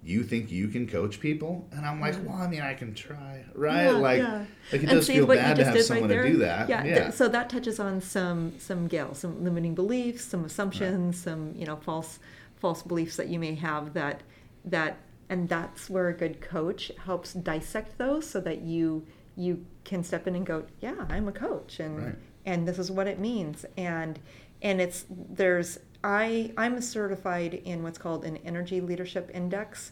[0.03, 1.67] You think you can coach people?
[1.71, 3.83] And I'm like, Well, I mean, I can try, right?
[3.83, 6.37] Yeah, like, like, it And does feel bad to have did right someone to do
[6.37, 6.69] that.
[6.69, 6.83] Yeah.
[6.83, 11.65] Th- so that touches on some some Gail, some limiting beliefs, some assumptions, some you
[11.65, 12.17] know false
[12.61, 14.21] false beliefs that you may have that
[14.63, 14.99] that
[15.29, 19.05] and that's where a good coach helps dissect those so that you
[19.35, 22.15] you can step in and go, yeah, I'm a coach and Right.
[22.45, 24.19] and this is what it means and
[24.61, 29.91] and it's there's I I'm certified in what's called an energy leadership index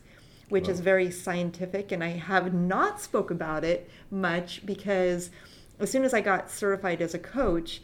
[0.50, 5.30] which is very scientific and I have not spoke about it much because
[5.80, 7.82] as soon as I got certified as a coach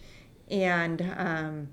[0.50, 1.68] and um,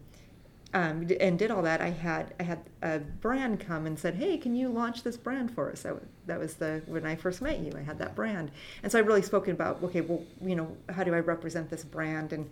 [0.75, 4.39] um, and did all that, I had I had a brand come and said, "Hey,
[4.39, 7.43] can you launch this brand for us?" That, wa- that was the when I first
[7.43, 7.73] met you.
[7.77, 8.51] I had that brand,
[8.83, 11.85] and so I really spoken about, okay, well, you know, how do I represent this
[11.85, 12.49] brand, and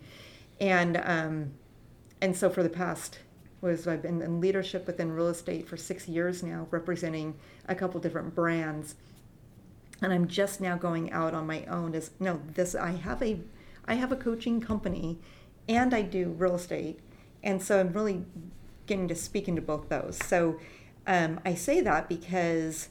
[0.59, 1.51] and um,
[2.21, 3.19] and so for the past
[3.61, 7.35] was I've been in leadership within real estate for six years now, representing
[7.67, 8.95] a couple different brands,
[10.01, 11.95] and I'm just now going out on my own.
[11.95, 13.39] As no, this I have a
[13.85, 15.19] I have a coaching company,
[15.67, 16.99] and I do real estate,
[17.43, 18.25] and so I'm really
[18.85, 20.17] getting to speak into both those.
[20.25, 20.59] So
[21.07, 22.89] um, I say that because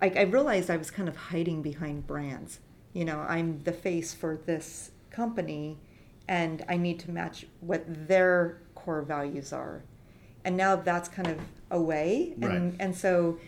[0.00, 2.60] I, I realized I was kind of hiding behind brands.
[2.92, 5.78] You know, I'm the face for this company,
[6.26, 9.82] and I need to match what their core values are.
[10.44, 11.38] And now that's kind of
[11.70, 12.74] away, and Right.
[12.80, 13.38] and so.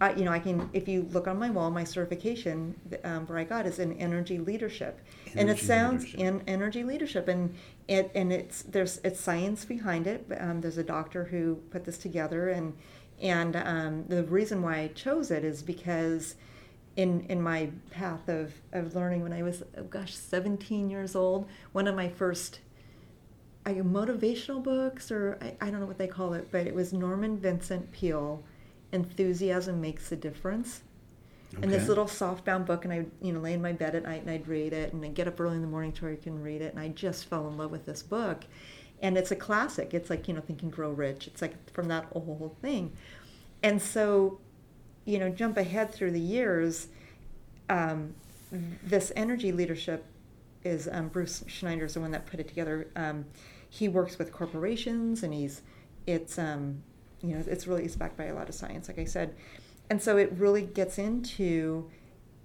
[0.00, 0.70] I, you know, I can.
[0.72, 2.74] If you look on my wall, my certification
[3.04, 5.00] um, where I got is in energy leadership,
[5.34, 6.20] and it sounds leadership.
[6.20, 7.54] in energy leadership, and
[7.86, 10.26] it and it's there's it's science behind it.
[10.38, 12.74] Um, there's a doctor who put this together, and
[13.20, 16.34] and um, the reason why I chose it is because
[16.96, 21.46] in in my path of of learning when I was oh gosh 17 years old,
[21.72, 22.60] one of my first
[23.66, 26.92] I, motivational books or I, I don't know what they call it, but it was
[26.92, 28.42] Norman Vincent Peale,
[28.92, 30.82] Enthusiasm Makes a Difference.
[31.62, 34.22] And this little softbound book, and I, you know, lay in my bed at night
[34.22, 36.16] and I'd read it, and I'd get up early in the morning to where I
[36.16, 38.44] can read it, and I just fell in love with this book,
[39.02, 39.92] and it's a classic.
[39.92, 41.26] It's like you know, Think and Grow Rich.
[41.26, 42.92] It's like from that whole thing,
[43.64, 44.38] and so,
[45.04, 46.86] you know, jump ahead through the years.
[47.68, 48.14] Um,
[48.84, 50.04] this energy leadership
[50.62, 52.88] is um, Bruce Schneider is the one that put it together.
[52.94, 53.24] Um,
[53.68, 55.62] he works with corporations, and he's
[56.06, 56.82] it's um,
[57.22, 59.34] you know it's really it's backed by a lot of science, like I said,
[59.88, 61.90] and so it really gets into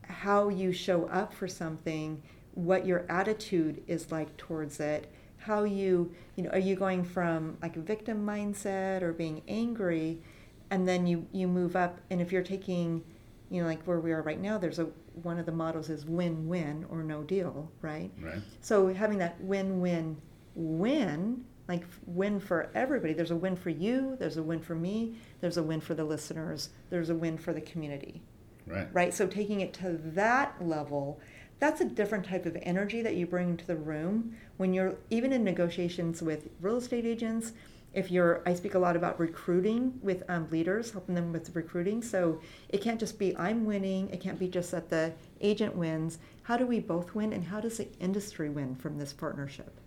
[0.04, 2.22] how you show up for something,
[2.54, 7.58] what your attitude is like towards it, how you you know are you going from
[7.62, 10.22] like a victim mindset or being angry,
[10.70, 13.04] and then you you move up, and if you're taking
[13.50, 14.88] you know like where we are right now, there's a
[15.24, 18.12] one of the models is win-win or no deal, right?
[18.22, 18.42] Right.
[18.60, 20.18] So having that win-win
[20.56, 23.13] win, like win for everybody.
[23.13, 26.03] There's a win for you, there's a win for me, there's a win for the
[26.03, 28.22] listeners, there's a win for the community.
[28.68, 28.88] Right.
[28.93, 29.13] Right?
[29.13, 31.20] So taking it to that level,
[31.59, 35.32] that's a different type of energy that you bring into the room when you're even
[35.32, 37.53] in negotiations with real estate agents.
[37.93, 42.01] If you're, I speak a lot about recruiting with um, leaders, helping them with recruiting.
[42.01, 44.09] So it can't just be I'm winning.
[44.09, 46.20] It can't be just that the agent wins.
[46.43, 49.80] How do we both win, and how does the industry win from this partnership?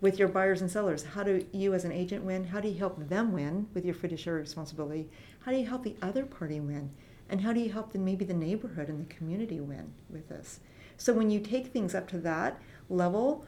[0.00, 1.04] With your buyers and sellers.
[1.04, 2.44] How do you, as an agent, win?
[2.44, 5.08] How do you help them win with your fiduciary responsibility?
[5.40, 6.90] How do you help the other party win?
[7.28, 10.60] And how do you help the, maybe the neighborhood and the community win with this?
[10.96, 13.46] So when you take things up to that level,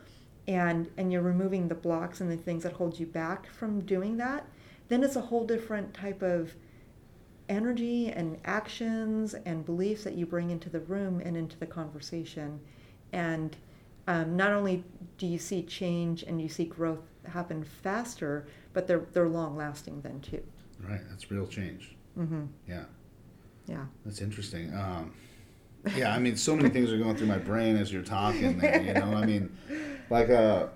[0.48, 4.16] and and you're removing the blocks and the things that hold you back from doing
[4.16, 4.46] that,
[4.88, 6.54] then it's a whole different type of
[7.48, 12.60] energy and actions and beliefs that you bring into the room and into the conversation.
[13.12, 13.56] And
[14.06, 14.84] um, not only
[15.18, 20.00] do you see change and you see growth happen faster, but they're, they're long lasting
[20.02, 20.42] then too.
[20.88, 21.96] Right, that's real change.
[22.18, 22.44] Mm-hmm.
[22.68, 22.84] Yeah.
[23.66, 23.84] Yeah.
[24.04, 24.72] That's interesting.
[24.74, 25.12] Um,
[25.94, 28.58] yeah, I mean, so many things are going through my brain as you're talking.
[28.58, 29.56] There, you know, I mean,
[30.10, 30.66] like, uh,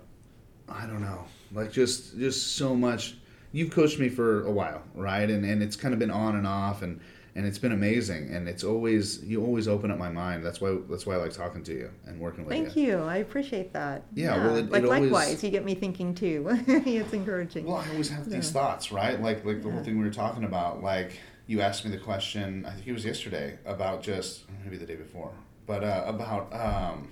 [0.69, 3.17] I don't know, like just just so much
[3.53, 5.29] you've coached me for a while, right?
[5.29, 7.01] And and it's kind of been on and off, and
[7.35, 8.31] and it's been amazing.
[8.35, 10.45] And it's always you always open up my mind.
[10.45, 12.65] That's why that's why I like talking to you and working with you.
[12.65, 12.99] Thank you.
[12.99, 14.03] I appreciate that.
[14.15, 16.47] Yeah, well, it- like it always- likewise, you get me thinking too.
[16.67, 17.67] it's encouraging.
[17.67, 19.21] Well, I always have these thoughts, right?
[19.21, 20.83] Like like the whole thing we were talking about.
[20.83, 22.65] Like you asked me the question.
[22.67, 25.33] I think it was yesterday about just maybe the day before,
[25.67, 27.09] but uh, about um,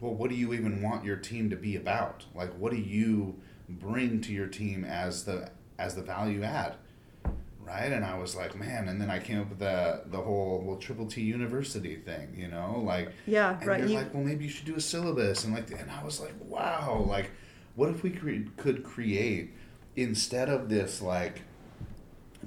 [0.00, 2.24] well, what do you even want your team to be about?
[2.34, 3.36] Like, what do you
[3.68, 6.74] bring to your team as the as the value add?
[7.74, 10.62] Right, and I was like, man, and then I came up with the the whole
[10.64, 13.80] well Triple T University thing, you know, like yeah, and right.
[13.80, 16.20] you're You, like, well, maybe you should do a syllabus, and like, and I was
[16.20, 17.30] like, wow, like,
[17.74, 19.54] what if we cre- could create
[19.96, 21.42] instead of this like,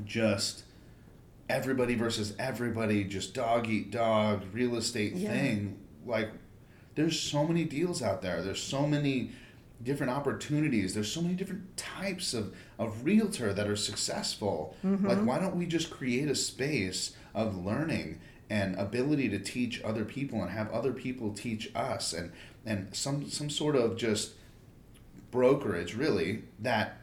[0.06, 0.64] just
[1.50, 5.30] everybody versus everybody, just dog eat dog real estate Yeah.
[5.32, 6.30] thing, like,
[6.96, 8.42] there's so many deals out there.
[8.42, 9.32] There's so many
[9.84, 10.94] different opportunities.
[10.94, 14.76] There's so many different types of, of realtor that are successful.
[14.86, 15.08] Mm-hmm.
[15.08, 18.20] Like, why don't we just create a space of learning
[18.50, 22.32] and ability to teach other people and have other people teach us and,
[22.66, 24.34] and some, some sort of just
[25.32, 26.98] brokerage, really, that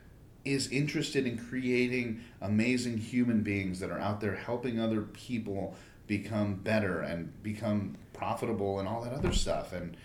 [0.44, 6.54] is interested in creating amazing human beings that are out there helping other people become
[6.54, 9.72] better and become profitable and all that other stuff.
[9.72, 9.96] And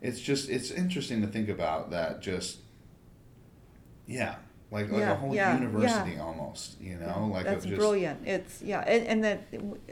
[0.00, 2.58] it's just it's interesting to think about that just
[4.06, 4.36] yeah
[4.70, 8.26] like like Yeah, a whole yeah, university almost you know like that's just, brilliant.
[8.26, 9.42] It's yeah, and, and that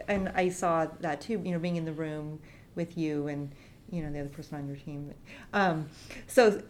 [0.09, 1.41] and I saw that too.
[1.45, 2.41] You know, being in the room
[2.75, 3.53] with you and
[3.91, 5.15] you know the other person on your team.
[5.53, 5.89] Um,
[6.27, 6.61] so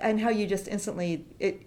[0.00, 1.62] and how you just instantly it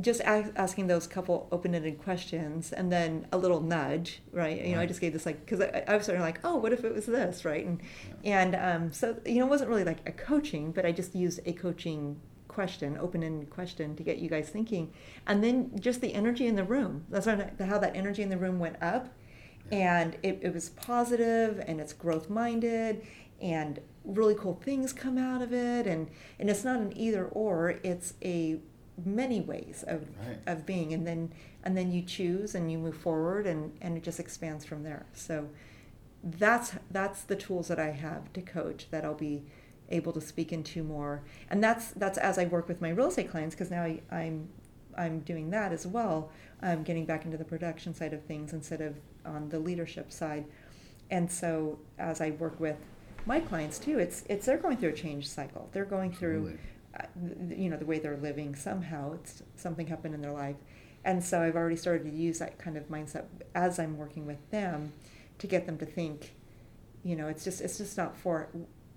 [0.00, 4.64] just a- asking those couple open-ended questions and then a little nudge, right?
[4.64, 6.56] You know, I just gave this like because I, I was sort of like, oh,
[6.56, 7.66] what if it was this, right?
[7.66, 7.80] And
[8.24, 11.40] and um, so you know, it wasn't really like a coaching, but I just used
[11.44, 14.92] a coaching question, open-ended question to get you guys thinking,
[15.26, 17.04] and then just the energy in the room.
[17.10, 19.08] That's how that energy in the room went up,
[19.72, 23.04] and it, it was positive and it's growth-minded,
[23.40, 27.80] and really cool things come out of it, and and it's not an either or,
[27.82, 28.60] it's a
[29.04, 30.38] many ways of Right.
[30.46, 31.32] of being, and then
[31.64, 35.06] and then you choose and you move forward, and and it just expands from there.
[35.12, 35.48] So
[36.22, 39.42] that's that's the tools that I have to coach that I'll be
[39.88, 43.30] able to speak into more, and that's that's as I work with my real estate
[43.30, 44.48] clients because now I, I'm
[44.96, 46.30] I'm doing that as well.
[46.62, 50.44] I'm getting back into the production side of things instead of on the leadership side,
[51.10, 52.76] and so as I work with
[53.26, 55.68] my clients too, it's it's they're going through a change cycle.
[55.72, 56.58] They're going through
[57.50, 60.56] you know the way they're living somehow it's something happened in their life.
[61.04, 63.24] And so i've already started to use that kind of mindset
[63.54, 64.92] as i'm working with them
[65.38, 66.34] to get them to think
[67.02, 68.48] you know it's just it's just not four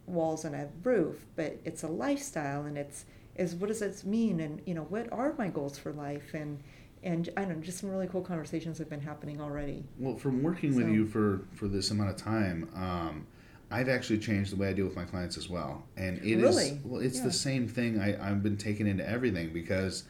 [0.06, 4.40] walls and a roof but it's a lifestyle and it's is what does this mean?
[4.40, 6.34] And you know what are my goals for life?
[6.34, 6.60] And
[7.06, 9.84] and i don't know just some really cool conversations have been happening already.
[9.98, 13.28] Well from working with you for for this amount of time um
[13.74, 16.42] I've actually changed the way I deal with my clients as well, and it is
[16.44, 16.80] Really?
[16.84, 17.02] well.
[17.02, 17.24] It's Yeah.
[17.26, 20.04] the same thing I, I've been taken into everything because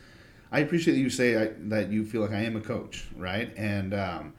[0.51, 3.53] I appreciate that you say I, that you feel like I am a coach, right?
[3.55, 4.33] And um,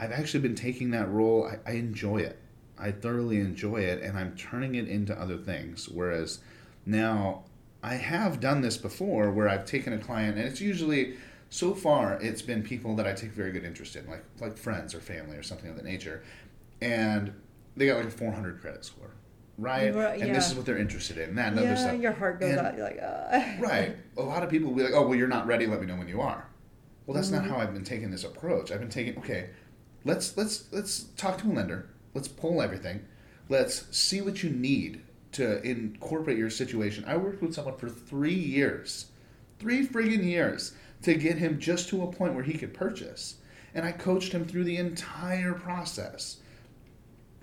[0.00, 1.46] I've actually been taking that role.
[1.46, 2.36] I, I enjoy it.
[2.76, 5.88] I thoroughly enjoy it, and I'm turning it into other things.
[5.88, 6.40] Whereas
[6.84, 7.44] now
[7.80, 11.14] I have done this before, where I've taken a client, and it's usually
[11.48, 14.96] so far it's been people that I take very good interest in, like like friends
[14.96, 16.24] or family or something of that nature,
[16.82, 17.32] and
[17.76, 19.10] they got like a 400 credit score,
[19.58, 19.94] right?
[19.94, 22.00] Right, And this is what they're interested in, that and other yeah stuff.
[22.00, 23.42] your heart goes And- out you're like uh.
[23.60, 23.96] Right.
[24.16, 25.66] A lot of people will be like, oh, well, you're not ready.
[25.66, 26.46] Let me know when you are.
[27.06, 27.46] Well, that's Mm-hmm.
[27.48, 28.70] not how I've been taking this approach.
[28.72, 29.50] I've been taking, okay,
[30.04, 31.90] let's let's let's talk to a lender.
[32.14, 33.04] Let's pull everything.
[33.48, 35.02] Let's see what you need
[35.32, 37.04] to incorporate your situation.
[37.06, 39.06] I worked with someone for three years,
[39.58, 40.72] three friggin' years,
[41.02, 43.36] to get him just to a point where he could purchase.
[43.74, 46.36] And I coached him through the entire process.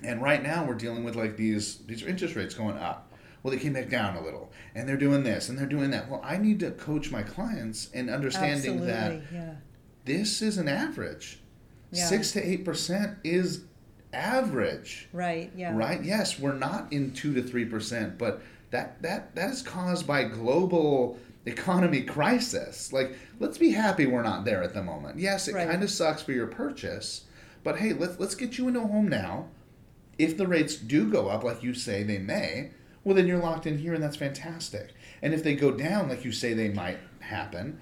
[0.04, 3.12] And right now we're dealing with like these these interest rates going up.
[3.44, 6.10] well, they came back down a little, and they're doing this and they're doing that.
[6.10, 9.56] Well, I need to coach my clients in understanding that yeah.
[10.06, 11.40] this is an average.
[11.92, 12.06] Yeah.
[12.06, 13.66] Six to eight percent is
[14.14, 15.08] average.
[15.14, 15.76] Right, yeah.
[15.76, 16.04] Right?
[16.04, 18.42] Yes, we're not in two to three percent, but
[18.72, 22.94] that that that is caused by global economy crisis.
[22.94, 25.18] Like, let's be happy we're not there at the moment.
[25.20, 25.68] Yes, it Right.
[25.70, 27.26] kind of sucks for your purchase,
[27.64, 29.48] but hey, let's let's get you into a home now.
[30.22, 32.72] If the rates do go up, like you say they may,
[33.04, 34.94] well then you're locked in here, and that's fantastic.
[35.22, 37.80] And if they go down, like you say they might happen,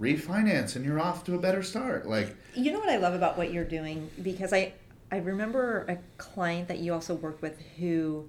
[0.00, 2.06] refinance, and you're off to a better start.
[2.06, 4.74] Like, You know what I love about what you're doing because I
[5.10, 8.28] I remember a client that you also worked with who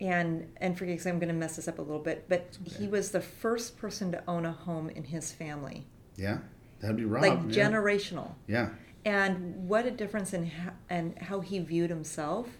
[0.00, 2.82] and and forget because I'm going to mess this up a little bit, but okay.
[2.82, 5.86] he was the first person to own a home in his family,
[6.16, 6.38] yeah,
[6.80, 7.22] that'd be Rob.
[7.22, 7.68] like yeah.
[7.68, 8.34] generational.
[8.46, 8.70] Yeah.
[9.04, 12.58] And what a difference in how, and how he viewed himself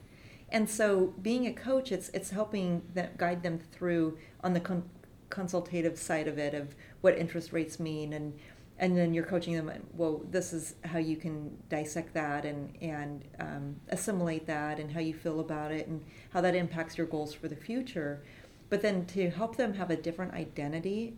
[0.51, 4.89] and so being a coach it's it's helping them guide them through on the con-
[5.30, 8.39] consultative side of it of what interest rates mean and
[8.78, 13.24] and then you're coaching them well this is how you can dissect that and and
[13.41, 17.34] um, assimilate that and how you feel about it and how that impacts your goals
[17.34, 18.22] for the future
[18.70, 21.14] but then to help them have a different identity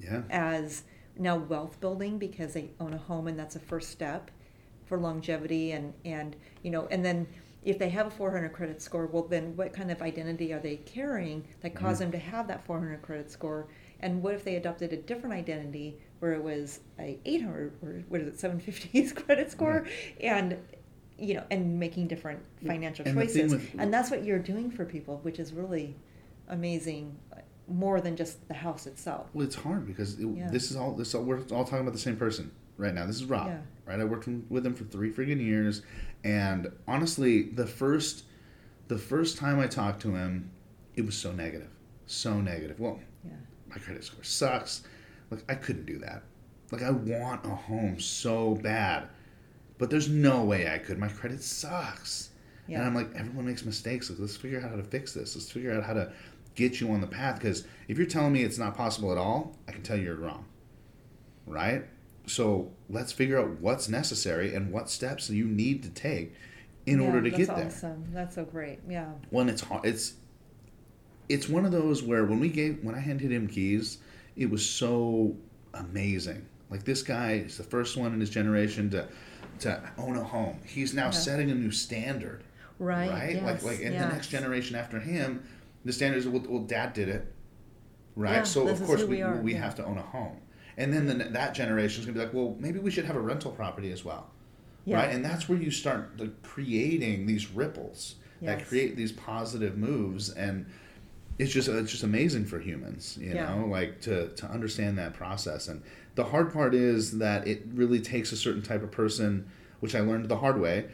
[0.00, 0.22] Yeah.
[0.30, 0.84] as
[1.18, 4.30] now wealth building because they own a home and that's a first step
[4.92, 7.26] for longevity and and you know and then
[7.64, 10.76] if they have a 400 credit score well then what kind of identity are they
[10.76, 12.00] carrying that caused Mhm.
[12.00, 13.68] them to have that 400 credit score
[14.00, 18.20] and what if they adopted a different identity where it was a 800 or what
[18.20, 19.86] is it 750s credit score
[20.20, 20.58] and
[21.18, 24.84] you know and making different financial And choices with- and that's what you're doing for
[24.84, 25.96] people which is really
[26.48, 27.16] amazing
[27.66, 30.50] more than just the house itself Well, it's hard because it, Yeah.
[30.50, 31.14] this is all this.
[31.14, 33.06] All, we're all talking about the same person right now.
[33.06, 33.58] This is Rob, Yeah.
[33.86, 34.00] Right?
[34.00, 35.82] I worked with him for three friggin' years,
[36.24, 38.24] and honestly, the first,
[38.88, 40.50] the first time I talked to him,
[40.96, 41.70] it was so negative,
[42.06, 42.78] so negative.
[42.80, 43.32] Well, yeah
[43.72, 44.82] my credit score sucks.
[45.30, 46.22] Like I couldn't do that.
[46.70, 49.08] Like I want a home so bad,
[49.78, 50.98] but there's no way I could.
[50.98, 52.30] My credit sucks.
[52.68, 54.08] And I'm like, everyone makes mistakes.
[54.08, 55.34] Like, let's figure out how to fix this.
[55.36, 56.10] Let's figure out how to
[56.54, 57.34] get you on the path.
[57.34, 60.14] Because if you're telling me it's not possible at all, I can tell you you're
[60.14, 60.46] wrong.
[61.46, 61.84] Right?
[62.26, 66.34] So let's figure out what's necessary and what steps you need to take
[66.86, 67.66] in Yeah, order to get there.
[67.66, 68.04] awesome.
[68.12, 68.78] That's so great.
[68.88, 69.10] Yeah.
[69.30, 70.14] When it's hard, it's
[71.28, 73.98] it's one of those where when we gave when I handed him keys,
[74.36, 75.34] it was so
[75.74, 76.44] amazing.
[76.70, 79.06] Like this guy is the first one in his generation to
[79.60, 80.58] to own a home.
[80.64, 81.10] He's now Yeah.
[81.10, 82.42] setting a new standard
[82.78, 83.10] Right.
[83.10, 83.34] right?
[83.36, 84.04] Yes, like like in yes.
[84.04, 85.42] the next generation after him,
[85.84, 87.32] the standard is well, well dad did it,
[88.16, 88.36] right?
[88.36, 90.36] Yeah, so of course we we we have to own a home,
[90.76, 93.20] and then the, that generation is gonna be like, well, maybe we should have a
[93.20, 94.30] rental property as well,
[94.84, 94.96] Yeah.
[94.96, 95.10] right?
[95.14, 100.66] And that's where you start the, creating these ripples that create these positive moves, and
[101.38, 103.54] it's just it's just amazing for humans, you Yeah.
[103.54, 105.68] know, like to to understand that process.
[105.68, 105.80] And
[106.16, 109.46] the hard part is that it really takes a certain type of person,
[109.80, 110.86] which I learned the hard way,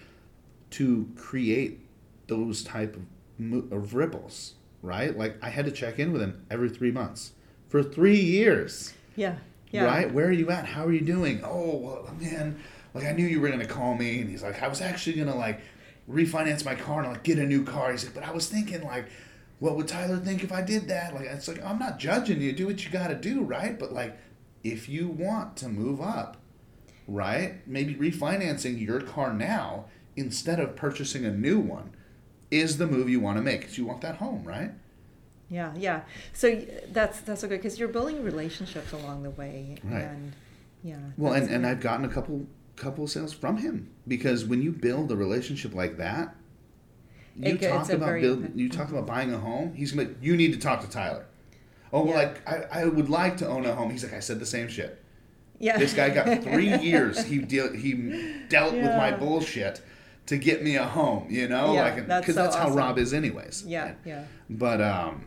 [0.73, 1.81] to create
[2.27, 3.03] those type of,
[3.39, 5.17] mo- of ripples, right?
[5.17, 7.33] Like I had to check in with him every three months
[7.71, 9.37] for three years, Yeah.
[9.71, 9.85] Yeah.
[9.85, 10.13] right?
[10.13, 10.67] Where are you at?
[10.67, 11.43] How are you doing?
[11.45, 12.59] Oh, well, man,
[12.95, 15.37] like I knew you were gonna call me, and he's like, I was actually gonna
[15.37, 15.61] like
[16.11, 17.91] refinance my car and like get a new car.
[17.93, 19.09] He's like, but I was thinking like.
[19.61, 21.17] What would Tyler think if I did that?
[21.17, 22.53] Like, it's like I'm not judging you.
[22.53, 23.77] Do what you got to do, right?
[23.77, 24.17] But like,
[24.63, 26.37] if you want to move up,
[27.09, 27.67] right?
[27.67, 31.91] Maybe refinancing your car now instead of purchasing a new one
[32.53, 34.71] is the move you want to make because you want that home, right?
[35.51, 35.73] Yeah.
[35.77, 36.03] Yeah.
[36.33, 36.61] So
[36.93, 40.03] that's that's so good because you're building relationships along the way, Right.
[40.03, 40.33] and
[40.83, 40.97] yeah.
[41.17, 42.47] Well, and, and I've gotten a couple
[42.77, 46.35] couple of sales from him because when you build a relationship like that,
[47.37, 49.73] you It talk about build, you talk about buying a home.
[49.75, 51.25] He's gonna you need to talk to Tyler.
[51.93, 52.17] Oh, well, Yeah.
[52.29, 53.91] like I, I would like to own a home.
[53.91, 55.03] He's like I said the same shit.
[55.59, 55.79] yeah.
[55.79, 57.25] This guy got three years.
[57.25, 59.81] He deal he dealt with my bullshit
[60.27, 61.27] to get me a home.
[61.31, 62.71] You know, Yeah, like because that's that's, so how.
[62.75, 63.65] Rob is, anyways.
[63.67, 63.95] Yeah.
[64.05, 64.25] Yeah.
[64.51, 65.25] But um,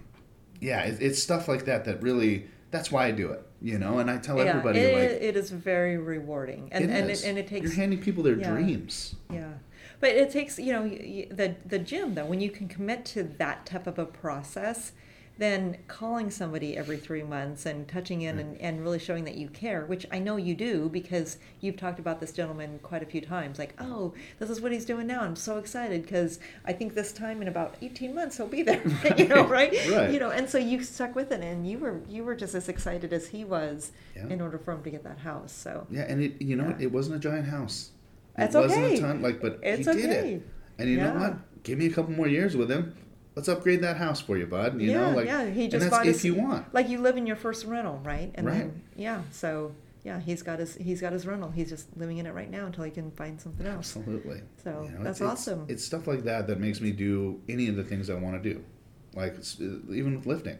[0.61, 3.45] yeah, it, it's stuff like that that really that's why I do it.
[3.61, 4.45] You know, and I tell yeah.
[4.45, 7.23] everybody it, like it is very rewarding, and it and is.
[7.23, 8.49] it, and it takes you're handing people their yeah.
[8.49, 9.15] dreams.
[9.29, 9.53] Yeah,
[9.99, 12.25] but it takes you know the the gym though.
[12.25, 14.93] When you can commit to that type of a process,
[15.37, 19.47] then calling somebody every three months and touching in and, and really showing that you
[19.47, 23.21] care, which I know you do because you've talked about this gentleman quite a few
[23.21, 23.57] times.
[23.57, 25.21] Like, oh, this is what he's doing now.
[25.21, 28.81] I'm so excited because I think this time in about 18 months he'll be there.
[29.17, 29.71] you know, right?
[29.89, 30.11] Right.
[30.11, 32.69] You know, and so you stuck with it, and you were you were just as
[32.69, 34.27] excited as he was Yeah.
[34.27, 35.51] in order for him to get that house.
[35.53, 36.69] So Yeah, and it you know?
[36.69, 36.85] Yeah.
[36.85, 37.91] it wasn't a giant house.
[38.37, 38.97] That's it wasn't okay.
[38.97, 40.33] a ton like, but It's he did okay.
[40.35, 40.47] it.
[40.77, 41.63] And you know what?
[41.63, 42.95] Give me a couple more years with him.
[43.35, 44.79] Let's upgrade that house for you, bud.
[44.79, 45.49] You yeah, know, like, yeah.
[45.49, 46.73] He and just bought if his, you want.
[46.73, 48.31] Like you live in your first rental, right?
[48.35, 48.57] And Right.
[48.59, 49.73] then yeah, so
[50.03, 51.51] yeah, he's got his he's got his rental.
[51.51, 53.95] He's just living in it right now until he can find something else.
[53.95, 54.41] Absolutely.
[54.63, 55.61] So, You know, that's it's- awesome.
[55.63, 58.41] It's, it's stuff like that that makes me do any of the things I want
[58.41, 58.63] to do,
[59.15, 59.35] like
[59.89, 60.57] even with lifting.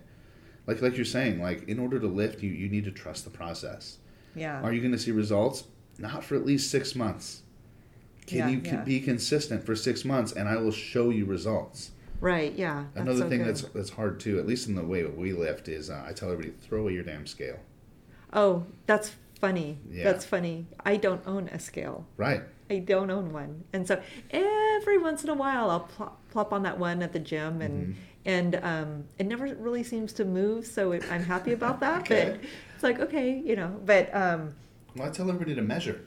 [0.68, 3.32] Like like you're saying, like in order to lift, you you need to trust the
[3.32, 3.98] process.
[4.36, 4.62] Yeah.
[4.62, 5.66] Are you going to see results?
[5.98, 7.42] Not for at least six months.
[8.28, 8.84] Can Yeah, you yeah.
[8.84, 11.92] be consistent for six months, and I will show you results.
[12.22, 12.54] Right.
[12.54, 12.86] Yeah.
[12.96, 13.48] Another so thing good.
[13.50, 16.14] that's that's hard too, at least in the way that we lift, is uh, I
[16.14, 17.60] tell everybody throw away your damn scale.
[18.32, 19.78] Oh, that's funny.
[19.90, 20.04] Yeah.
[20.06, 20.68] That's funny.
[20.86, 22.06] I don't own a scale.
[22.18, 22.44] Right.
[22.70, 26.64] I don't own one, and so every once in a while I'll plop, plop on
[26.64, 28.00] that one at the gym, and Mm-hmm.
[28.26, 30.66] and um, it never really seems to move.
[30.66, 32.02] So it, I'm happy about that.
[32.12, 32.38] Okay.
[32.40, 33.76] But it's like okay, you know.
[33.86, 34.54] But um,
[34.96, 36.06] Well, I tell everybody to measure,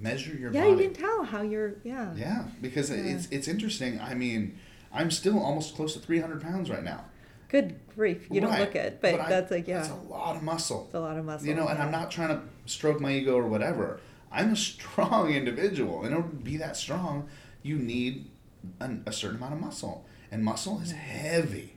[0.00, 0.58] measure your body.
[0.58, 0.82] yeah, body.
[0.84, 1.74] you can tell how you're.
[1.84, 2.12] Yeah.
[2.16, 4.00] Yeah, because it's it's interesting.
[4.00, 4.58] I mean,
[4.92, 7.04] I'm still almost close to 300 pounds right now.
[7.48, 10.42] Good grief, you don't look it, but, I- that's like yeah, that's a lot of
[10.42, 10.84] muscle.
[10.86, 11.48] it's a lot of muscle.
[11.48, 11.80] You know, and.
[11.82, 13.98] I'm not trying to stroke my ego or whatever.
[14.30, 16.04] I'm a strong individual.
[16.04, 17.28] In order to be that strong,
[17.62, 18.30] you need
[18.78, 21.76] an, a certain amount of muscle, and muscle is heavy.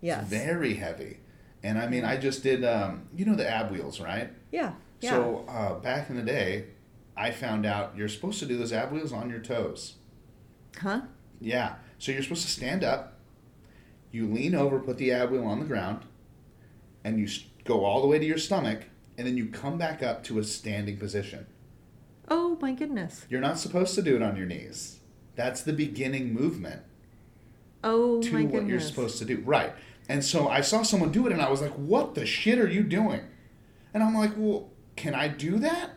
[0.00, 0.22] Yes.
[0.22, 1.18] It's very heavy.
[1.62, 2.64] And I mean, I just did.
[2.64, 4.30] Um, you know the ab wheels, right?
[4.50, 4.72] Yeah.
[5.02, 5.10] Yeah.
[5.10, 6.64] So uh, back in the day,
[7.14, 9.96] I found out you're supposed to do those ab wheels on your toes.
[10.80, 11.02] huh?
[11.42, 11.74] Yeah.
[12.00, 13.18] So you're supposed to stand up,
[14.10, 16.00] you lean over, put the ab wheel on the ground,
[17.04, 17.28] and you
[17.64, 18.84] go all the way to your stomach,
[19.18, 21.46] and then you come back up to a standing position.
[22.28, 23.26] Oh my goodness.
[23.28, 25.00] You're not supposed to do it on your knees.
[25.36, 26.82] That's the beginning movement
[27.84, 29.42] Oh to my what you're supposed to do.
[29.44, 29.72] Right.
[30.08, 32.68] And so I saw someone do it, and I was like, what the shit are
[32.68, 33.20] you doing?
[33.92, 35.90] And I'm like, well, can I do that?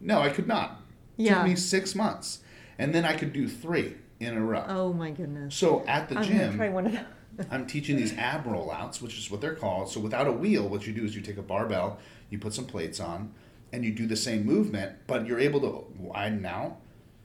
[0.00, 0.80] No, I could not.
[1.18, 1.34] Yeah.
[1.34, 2.38] took me six months.
[2.78, 4.64] And then I could do three in a row.
[4.68, 5.54] Oh my goodness.
[5.54, 7.46] So at the I'm gym, try one of those.
[7.50, 9.88] I'm teaching these ab rollouts, which is what they're called.
[9.88, 11.98] So without a wheel, what you do is you take a barbell,
[12.28, 13.32] you put some plates on,
[13.72, 16.76] and you do the same movement, but you're able to widen out.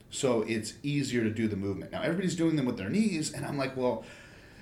[0.08, 1.92] So it's easier to do the movement.
[1.92, 4.04] Now everybody's doing them with their knees, and I'm like, well,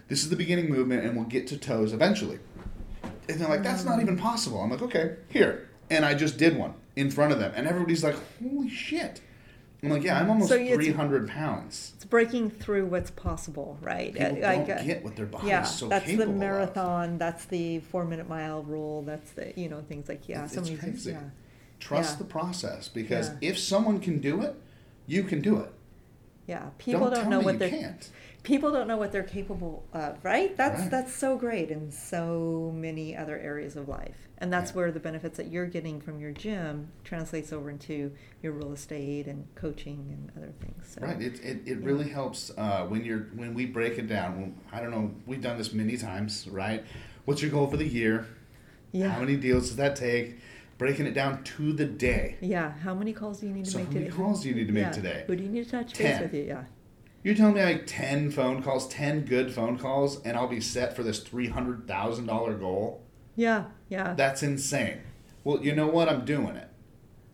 [0.09, 2.39] this is the beginning movement, and we'll get to toes eventually.
[3.28, 4.61] And they're like, that's not even possible.
[4.61, 5.68] I'm like, okay, here.
[5.89, 9.20] And I just did one in front of them, and everybody's like, holy shit.
[9.82, 11.93] I'm like, yeah, I'm almost So 300 pounds.
[12.05, 14.13] It's breaking through what's possible, right?
[14.13, 16.39] People Uh, don't uh, get what their body's yeah, so that's the capable of.
[16.39, 17.17] marathon.
[17.17, 19.01] That's the four-minute mile rule.
[19.01, 21.13] That's the you know things like yeah, It's- some it's of these things, crazy.
[21.13, 21.31] yeah,
[21.81, 22.19] Trust Yeah.
[22.19, 23.49] the process because Yeah.
[23.53, 24.55] if someone can do it,
[25.07, 25.71] you can do it.
[26.47, 26.69] yeah.
[26.77, 28.11] People don't, tell know what they're can't.
[28.45, 30.57] People don't know what they're capable of, right?
[30.57, 30.91] That's Right.
[30.91, 34.77] that's so great in so many other areas of life, and that's Yeah.
[34.77, 39.27] where the benefits that you're getting from your gym translates over into your real estate
[39.27, 40.87] and coaching and other things.
[40.87, 41.01] So.
[41.01, 41.21] Right.
[41.21, 44.55] It, it, it really helps uh, when you're when we break it down.
[44.73, 45.11] I don't know.
[45.27, 46.85] We've done this many times, right?
[47.25, 48.27] What's your goal for the year?
[48.93, 49.09] Yeah.
[49.09, 50.39] How many deals does that take?
[50.77, 52.37] Breaking it down to the day.
[52.41, 52.73] Yeah.
[52.79, 53.99] How many calls do you need to So make today?
[53.99, 54.23] how many today?
[54.23, 54.91] calls do you need to make Yeah.
[54.91, 55.25] today?
[55.27, 56.23] Who do you need to touch base Ten.
[56.23, 56.43] with you?
[56.43, 56.65] Yeah.
[57.25, 60.61] You're telling me I make ten phone calls, ten good phone calls, and I'll be
[60.61, 63.03] set for this three hundred thousand dollar goal?
[63.35, 63.64] Yeah.
[63.89, 64.12] Yeah.
[64.14, 65.01] That's insane.
[65.43, 66.09] Well, you know what?
[66.09, 66.68] I'm doing it.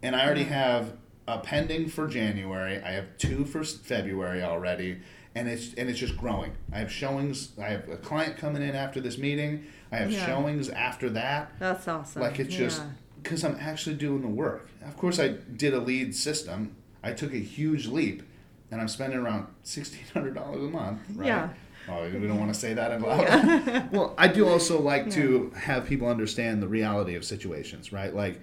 [0.03, 0.95] And I already have
[1.27, 2.81] a pending for January.
[2.81, 5.01] I have two for February already,
[5.35, 6.53] and it's and it's just growing.
[6.73, 7.51] I have showings.
[7.61, 9.65] I have a client coming in after this meeting.
[9.91, 10.25] I have Yeah.
[10.25, 11.53] showings after that.
[11.59, 12.23] That's awesome.
[12.23, 12.81] Like it's just
[13.21, 14.69] because I'm actually doing the work.
[14.87, 16.77] Of course, I did a lead system.
[17.03, 18.23] I took a huge leap,
[18.71, 21.01] and I'm spending around sixteen hundred dollars a month.
[21.15, 21.27] Right?
[21.27, 21.49] Yeah.
[21.89, 23.23] Oh, we don't want to say that out loud.
[23.23, 23.89] Yeah.
[23.93, 28.15] well, I do also like to have people understand the reality of situations, right?
[28.15, 28.39] Like,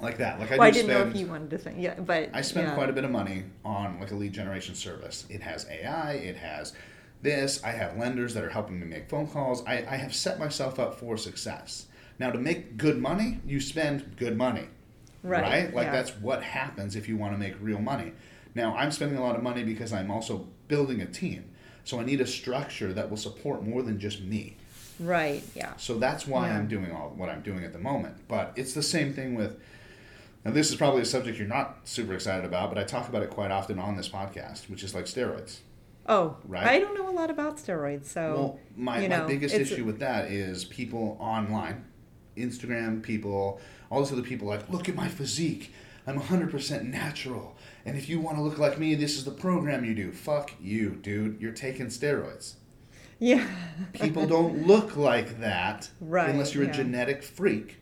[0.00, 0.38] like that.
[0.40, 1.04] Like I well, I didn't spend.
[1.04, 2.74] know if you wanted to say yeah, but I spend yeah.
[2.74, 5.26] quite a bit of money on like a lead generation service.
[5.28, 6.12] It has AI.
[6.12, 6.72] It has
[7.20, 7.62] this.
[7.64, 9.64] I have lenders that are helping me make phone calls.
[9.66, 11.86] I, I have set myself up for success.
[12.18, 14.68] Now, to make good money, you spend good money,
[15.22, 15.92] Right, Like yeah.
[15.92, 18.12] that's what happens if you want to make real money.
[18.54, 21.44] Now, I'm spending a lot of money because I'm also building a team.
[21.84, 24.56] So I need a structure that will support more than just me.
[25.00, 25.42] right.
[25.54, 25.72] Yeah.
[25.78, 26.58] So that's why Yeah.
[26.58, 28.14] I'm doing all what I'm doing at the moment.
[28.28, 29.58] But it's the same thing with.
[30.44, 33.22] Now, this is probably a subject you're not super excited about, but I talk about
[33.22, 35.58] it quite often on this podcast, which is like steroids.
[36.08, 36.66] Oh, Right.
[36.66, 39.84] I don't know a lot about steroids, so well, my, you my know, biggest issue
[39.84, 41.84] with that is people online,
[42.36, 45.72] Instagram people, all these other people like, look at my physique.
[46.08, 47.56] I'm 100% natural.
[47.84, 50.12] And if you want to look like me, this is the program you do.
[50.12, 51.40] Fuck you, dude.
[51.40, 52.54] You're taking steroids.
[53.18, 53.46] Yeah.
[53.92, 56.70] People don't look like that Right, unless you're yeah.
[56.70, 57.78] a genetic freak.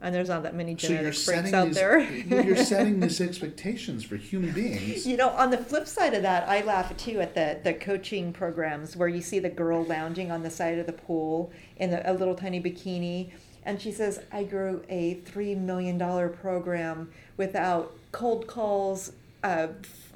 [0.00, 2.00] and there's not that many So genetic you're freaks out these, there.
[2.00, 5.06] you're setting these expectations for human beings.
[5.06, 8.32] You know, on the flip side of that, I laugh too at the, the coaching
[8.32, 12.02] programs where you see the girl lounging on the side of the pool in a,
[12.04, 13.30] a little tiny bikini.
[13.64, 15.96] And she says, I grew a $3 million
[16.32, 19.12] program without cold calls,
[19.42, 19.68] uh,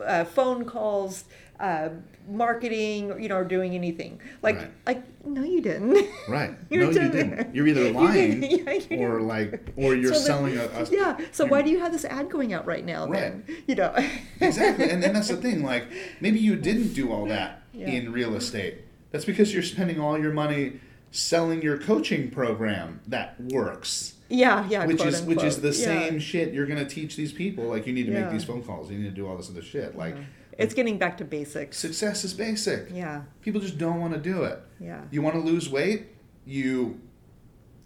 [0.05, 1.25] uh, phone calls,
[1.61, 1.89] uh,
[2.29, 4.21] marketing, you know, or doing anything.
[4.43, 4.71] Like, Right.
[4.87, 6.07] like no, you didn't.
[6.29, 6.51] Right.
[6.71, 7.13] You no, you didn't.
[7.31, 7.55] didn't.
[7.55, 8.67] You're either lying didn't.
[8.91, 11.19] Yeah, you or like, or you're So then- selling a, a yeah.
[11.33, 13.07] So why do you have this ad going out right now?
[13.07, 13.95] Then you know.
[14.41, 15.87] exactly and, and that's the thing like
[16.21, 17.89] maybe you didn't do all that Yeah.
[17.89, 23.41] in real estate that's because you're spending all your money selling your coaching program that
[23.41, 24.87] works Yeah, yeah.
[24.87, 25.73] which is which is the Yeah.
[26.09, 28.23] same shit you're going to teach these people like you need to Yeah.
[28.23, 30.17] make these phone calls you need to do all this other shit like
[30.59, 31.77] It's getting back to basics.
[31.79, 35.41] success is basic Yeah, people just don't want to do it yeah, you want to
[35.41, 36.07] lose weight
[36.45, 37.01] you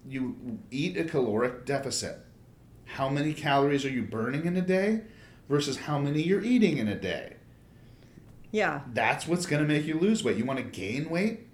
[0.08, 2.18] you eat a caloric deficit
[2.84, 5.02] how many calories are you burning in a day
[5.48, 7.34] versus how many you're eating in a day
[8.50, 8.80] yeah.
[8.94, 10.36] that's what's going to make you lose weight.
[10.36, 11.46] You want to gain weight?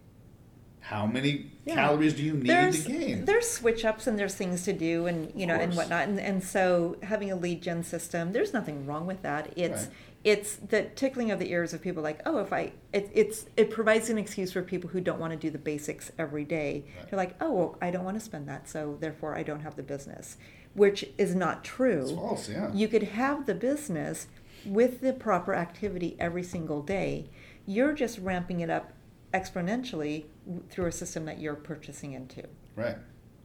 [0.89, 1.75] How many Yeah.
[1.75, 3.25] calories do you need There's to gain?
[3.25, 6.43] there's switch ups and there's things to do and you know and whatnot and and
[6.45, 9.53] so having a lead gen system, there's nothing wrong with that.
[9.57, 9.93] It's Right.
[10.23, 13.71] it's the tickling of the ears of people like oh if I it, it's it
[13.71, 16.85] provides an excuse for people who don't want to do the basics every day.
[16.99, 17.11] Right.
[17.11, 19.75] They're like oh well, I don't want to spend that so therefore I don't have
[19.75, 20.37] the business,
[20.75, 22.03] which is not true.
[22.03, 22.73] It's false, yeah.
[22.73, 24.29] you could have the business
[24.65, 27.29] with the proper activity every single day.
[27.69, 28.93] You're just ramping it up
[29.41, 30.25] exponentially
[30.71, 32.43] through a system that you're purchasing into.
[32.75, 32.97] right.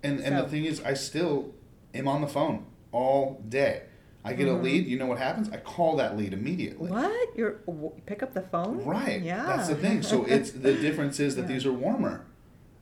[0.03, 1.53] And and the thing is, I still
[1.93, 3.83] am on the phone all day.
[4.23, 4.87] I get a lead.
[4.87, 5.49] You know what happens?
[5.49, 6.89] I call that lead immediately.
[6.89, 7.03] Mm-hmm.
[7.03, 7.37] What?
[7.37, 8.83] You're w- pick up the phone?
[8.83, 9.21] Right.
[9.21, 9.43] Yeah.
[9.45, 10.01] That's the thing.
[10.03, 11.47] So it's the difference is that Yeah.
[11.49, 12.25] these are warmer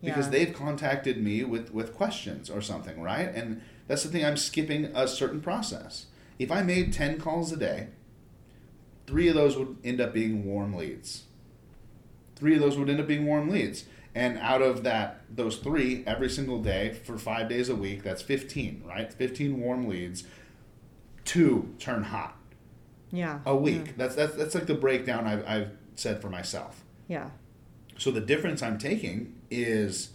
[0.01, 0.31] because Yeah.
[0.31, 3.29] they've contacted me with with questions or something, right?
[3.35, 4.23] And that's the thing.
[4.25, 6.05] I'm skipping a certain process.
[6.37, 7.87] If I made ten calls a day,
[9.07, 11.23] three of those would end up being warm leads.
[12.39, 13.85] Three of those would end up being warm leads.
[14.15, 18.21] And out of that, those three every single day for five days a week, that's
[18.21, 19.11] 15, right?
[19.13, 20.23] 15 warm leads.
[21.25, 22.37] Two turn hot
[23.11, 23.39] Yeah.
[23.45, 23.95] a week.
[23.97, 26.83] That's, that's, that's like the breakdown I've, I've said for myself.
[27.07, 27.29] Yeah.
[27.97, 30.09] So the difference I'm taking is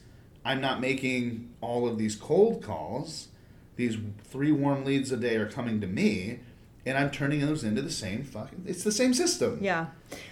[0.45, 3.29] I'm not making all of these cold calls.
[3.77, 6.41] These three warm leads a day are coming to me,
[6.87, 8.65] and I'm turning those into the same fucking.
[8.67, 9.59] It's the same system.
[9.61, 9.87] Yeah.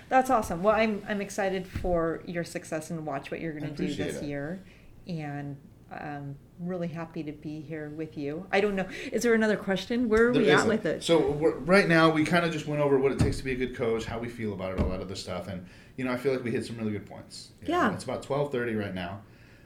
[0.08, 0.62] That's awesome.
[0.62, 4.16] Well, I'm I'm excited for your success and watch what you're going to do this
[4.16, 4.24] it.
[4.24, 4.62] year,
[5.08, 5.56] and
[5.90, 8.46] I'm really happy to be here with you.
[8.52, 8.86] I don't know.
[9.10, 10.08] Is there another question?
[10.08, 10.68] Where are There we at isn't.
[10.68, 11.02] with it?
[11.02, 11.32] So
[11.64, 13.74] right now, we kind of just went over what it takes to be a good
[13.74, 15.64] coach, how we feel about it, all that other stuff, and
[15.96, 17.50] you know, I feel like we hit some really good points.
[17.62, 17.94] You know, Yeah.
[17.94, 19.20] it's about twelve thirty right now.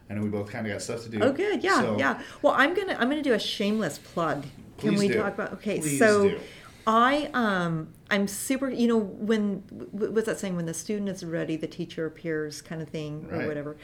[0.08, 1.18] I know we both kind of got stuff to do.
[1.20, 1.64] Oh, good.
[1.64, 2.22] Yeah, So- yeah.
[2.42, 4.44] Well, I'm gonna I'm gonna do a shameless plug.
[4.78, 5.14] Can we do.
[5.14, 5.52] talk about?
[5.54, 6.40] Okay, Please so do.
[6.86, 8.70] I um I'm super.
[8.70, 9.56] You know when
[9.90, 10.56] what's that saying?
[10.56, 13.76] When the student is ready, the teacher appears, kind of thing, or whatever.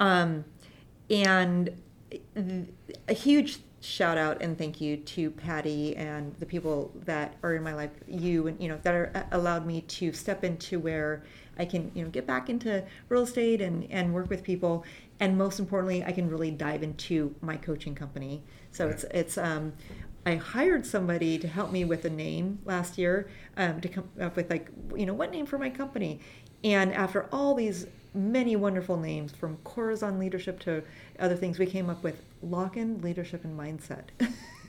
[0.00, 0.44] Um,
[1.08, 1.70] and
[3.06, 7.62] a huge shout out and thank you to Patty and the people that are in
[7.62, 11.22] my life, you and you know that are allowed me to step into where
[11.58, 14.84] I can you know get back into real estate and and work with people,
[15.20, 18.42] and most importantly, I can really dive into my coaching company.
[18.72, 18.94] So Right.
[18.94, 19.74] it's it's um.
[20.26, 24.36] I hired somebody to help me with a name last year um, to come up
[24.36, 26.20] with like you know what name for my company,
[26.62, 30.82] and after all these many wonderful names from Corazon Leadership to
[31.18, 34.04] other things, we came up with Locken Leadership and Mindset.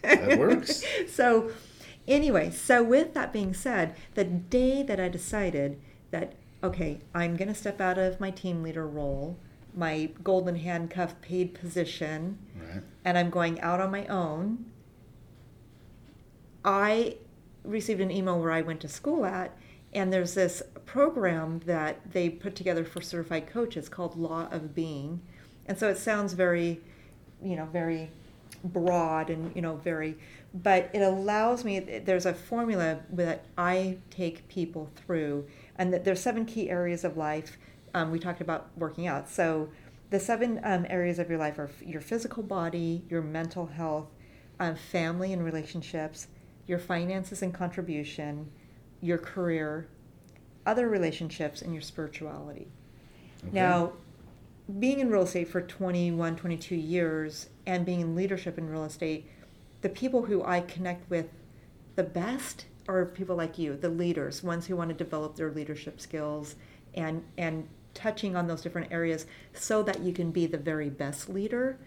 [0.02, 0.84] That works.
[1.10, 1.52] so,
[2.08, 5.80] anyway, so with that being said, the day that I decided
[6.12, 9.38] that okay, I'm going to step out of my team leader role,
[9.74, 12.84] my golden handcuff paid position, Right.
[13.06, 14.66] and I'm going out on my own,
[16.64, 17.18] I
[17.64, 19.56] received an email where I went to school at,
[19.94, 25.22] and there's this program that they put together for certified coaches called Law of Being.
[25.66, 26.82] And so it sounds very,
[27.44, 28.10] you know, very
[28.64, 30.18] broad and, you know, very,
[30.54, 36.22] but it allows me, there's a formula that I take people through, and that there's
[36.22, 37.58] seven key areas of life.
[37.94, 39.30] Um, we talked about working out.
[39.30, 39.70] So
[40.10, 44.08] the seven um, areas of your life are your physical body, your mental health,
[44.60, 46.28] um, family and relationships,
[46.70, 48.48] your finances and contribution,
[49.02, 49.88] your career,
[50.68, 52.68] other relationships, and your spirituality.
[53.44, 53.52] Okay.
[53.54, 53.94] Now,
[54.78, 59.28] being in real estate for 21, 22 years and being in leadership in real estate,
[59.82, 61.26] the people who I connect with
[61.96, 66.00] the best are people like you, the leaders, ones who want to develop their leadership
[66.00, 66.56] skills
[66.94, 71.30] and and touching on those different areas so that you can be the very best
[71.30, 71.80] leader.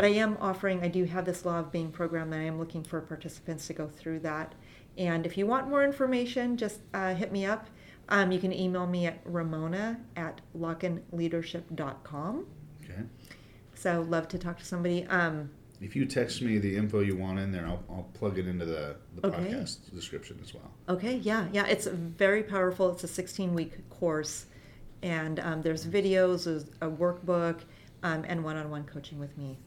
[0.00, 2.58] But I am offering, I do have this Law of Being program that I am
[2.58, 4.54] looking for participants to go through that.
[4.96, 7.66] And if you want more information, just uh, hit me up.
[8.08, 12.46] Um, you can email me at ramona at lockenleadership.com.
[12.82, 13.02] Okay.
[13.74, 15.04] So love to talk to somebody.
[15.04, 15.50] Um,
[15.82, 18.64] If you text me the info you want in there, I'll, I'll plug it into
[18.64, 19.52] the, the Okay.
[19.52, 20.70] podcast description as well.
[20.88, 22.90] Okay, yeah, yeah, it's very powerful.
[22.90, 24.46] It's a 16 week course,
[25.02, 27.58] and um, there's videos, there's a workbook,
[28.02, 29.58] um, and one on one coaching with me.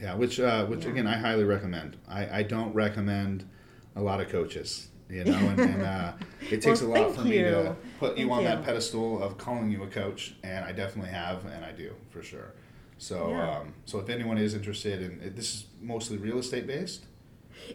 [0.00, 0.90] Yeah, which uh, which Yeah.
[0.92, 1.96] again I highly recommend.
[2.08, 3.44] I, I don't recommend
[3.96, 6.12] a lot of coaches, you know, and, and uh,
[6.50, 7.76] it takes Well, a lot thank for me to you.
[7.98, 8.48] put you on you.
[8.48, 12.22] that pedestal of calling you a coach, and I definitely have, and I do for
[12.22, 12.52] sure.
[12.98, 13.58] So Yeah.
[13.58, 17.04] um, so if anyone is interested in it, this is mostly real estate based.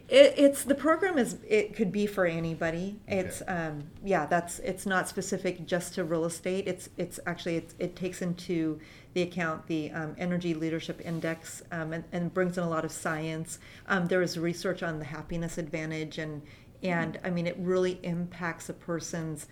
[0.08, 2.96] It, it's the program is it could be for anybody.
[3.08, 3.18] Okay.
[3.20, 6.66] It's um, yeah, that's it's not specific just to real estate.
[6.66, 8.80] It's it's actually it, it takes into
[9.16, 12.92] the account the um, energy leadership index um, and, and brings in a lot of
[12.92, 13.58] science.
[13.88, 16.42] Um, there is research on the happiness advantage and
[16.82, 19.46] and I mean it really impacts a person's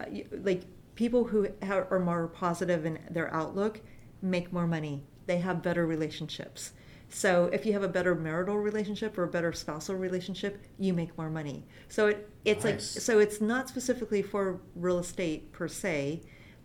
[0.00, 0.06] uh,
[0.42, 0.62] like
[0.96, 3.80] people who are more positive in their outlook
[4.20, 5.04] make more money.
[5.26, 6.72] They have better relationships.
[7.08, 11.16] So if you have a better marital relationship or a better spousal relationship, you make
[11.16, 11.64] more money.
[11.86, 16.22] So it, it's like so it's not specifically for real estate per se,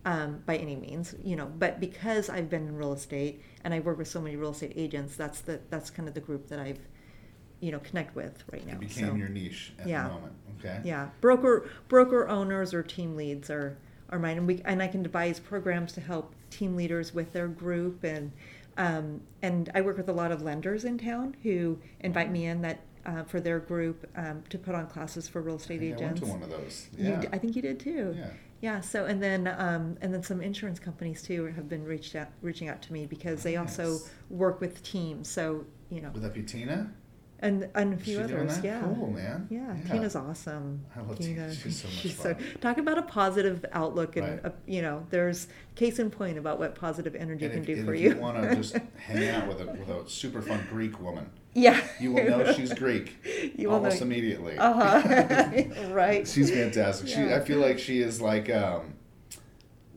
[0.10, 1.46] um, by any means, you know.
[1.46, 4.74] But because I've been in real estate and I work with so many real estate
[4.76, 6.80] agents, that's the that's kind of the group that I've,
[7.60, 8.74] you know, connect with right now.
[8.74, 10.04] It became so, your niche at Yeah.
[10.08, 10.34] the moment.
[10.60, 10.82] Okay.
[10.84, 13.78] yeah, broker broker owners or team leads are
[14.10, 17.48] are mine, and we and I can devise programs to help team leaders with their
[17.48, 18.32] group, and
[18.78, 22.62] um, and I work with a lot of lenders in town who invite me in
[22.64, 26.02] that uh, for their group um, to put on classes for real I estate think
[26.02, 26.88] I went to one of those.
[26.98, 27.22] Yeah.
[27.22, 28.16] d- I think you did too.
[28.18, 28.30] yeah.
[28.62, 28.82] Yeah.
[28.82, 32.68] So and then um, and then some insurance companies too have been reached out reaching
[32.70, 34.00] out to me because they also
[34.30, 35.30] work with teams.
[35.30, 36.92] So you know, Would that be Tina?
[37.42, 38.60] and and a few others.
[38.62, 38.82] Yeah.
[38.82, 39.48] Cool, man.
[39.50, 40.84] Yeah, Tina's awesome.
[40.94, 41.56] I love Tina.
[41.56, 42.60] She's so much fun.
[42.60, 44.46] talk about a positive outlook, and Right.
[44.46, 47.86] uh you know, there's case in point about what positive energy And can if, do
[47.86, 48.10] for if you.
[48.10, 51.82] you want to just hang out with a, with a super fun Greek woman, yeah,
[52.00, 53.16] you will know she's Greek
[53.56, 54.08] You will almost know.
[54.08, 54.58] immediately.
[54.58, 55.64] Uh huh.
[55.90, 56.28] right.
[56.28, 57.08] She's fantastic.
[57.08, 58.94] She, I feel like she is like, um,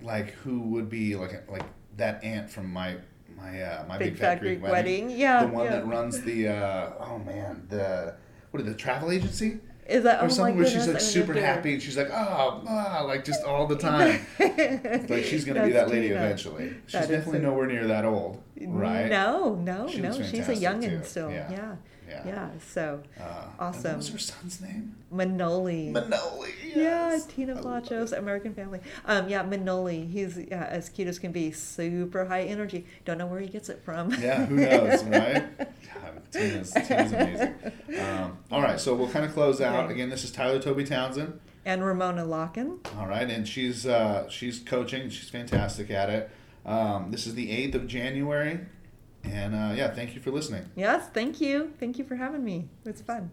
[0.03, 1.65] like who would be like like
[1.97, 2.97] that aunt from my
[3.37, 5.11] my uh, my Big Fat Greek Wedding.
[5.11, 5.73] Yeah, the one yeah.
[5.73, 8.15] that runs the uh, oh man the
[8.51, 11.75] what is the travel agency Is that or oh something where she's like super happy
[11.75, 14.25] and she's like oh ah, like just all the time.
[15.09, 16.21] like she's gonna be that lady Tina.
[16.25, 16.75] eventually.
[16.87, 19.09] She's That definitely so- nowhere near that old, right?
[19.09, 20.13] No, no, She no.
[20.13, 21.31] She's a youngin' still.
[21.31, 21.51] Yeah.
[21.51, 21.75] Yeah.
[22.24, 22.26] Yeah.
[22.26, 22.48] yeah.
[22.68, 23.22] So Uh,
[23.59, 23.93] Awesome.
[23.93, 24.97] What was her son's name?
[25.12, 25.93] Manoli.
[25.93, 26.52] Manoli.
[26.74, 27.18] Yeah.
[27.28, 28.16] Tina Blachos.
[28.16, 28.80] American Family.
[29.05, 30.10] Um, yeah, Manoli.
[30.10, 31.51] He's yeah, as cute as can be.
[31.52, 32.86] Super high energy.
[33.05, 34.10] Don't know where he gets it from.
[34.20, 35.59] Yeah, who knows, right?
[35.59, 37.55] God, Tina's, Tina's amazing.
[38.01, 39.90] Um, all right, so we'll kind of close out.
[39.90, 41.39] Again, this is Tyler Toby Townsend.
[41.64, 42.78] And Ramona Locken.
[42.98, 45.09] All right, and she's uh, she's coaching.
[45.10, 46.30] She's fantastic at it.
[46.66, 48.60] Um, this is the eighth of January,
[49.24, 50.65] and uh, yeah, thank you for listening.
[50.77, 51.73] Yes, thank you.
[51.78, 52.69] Thank you for having me.
[52.85, 53.31] It's fun.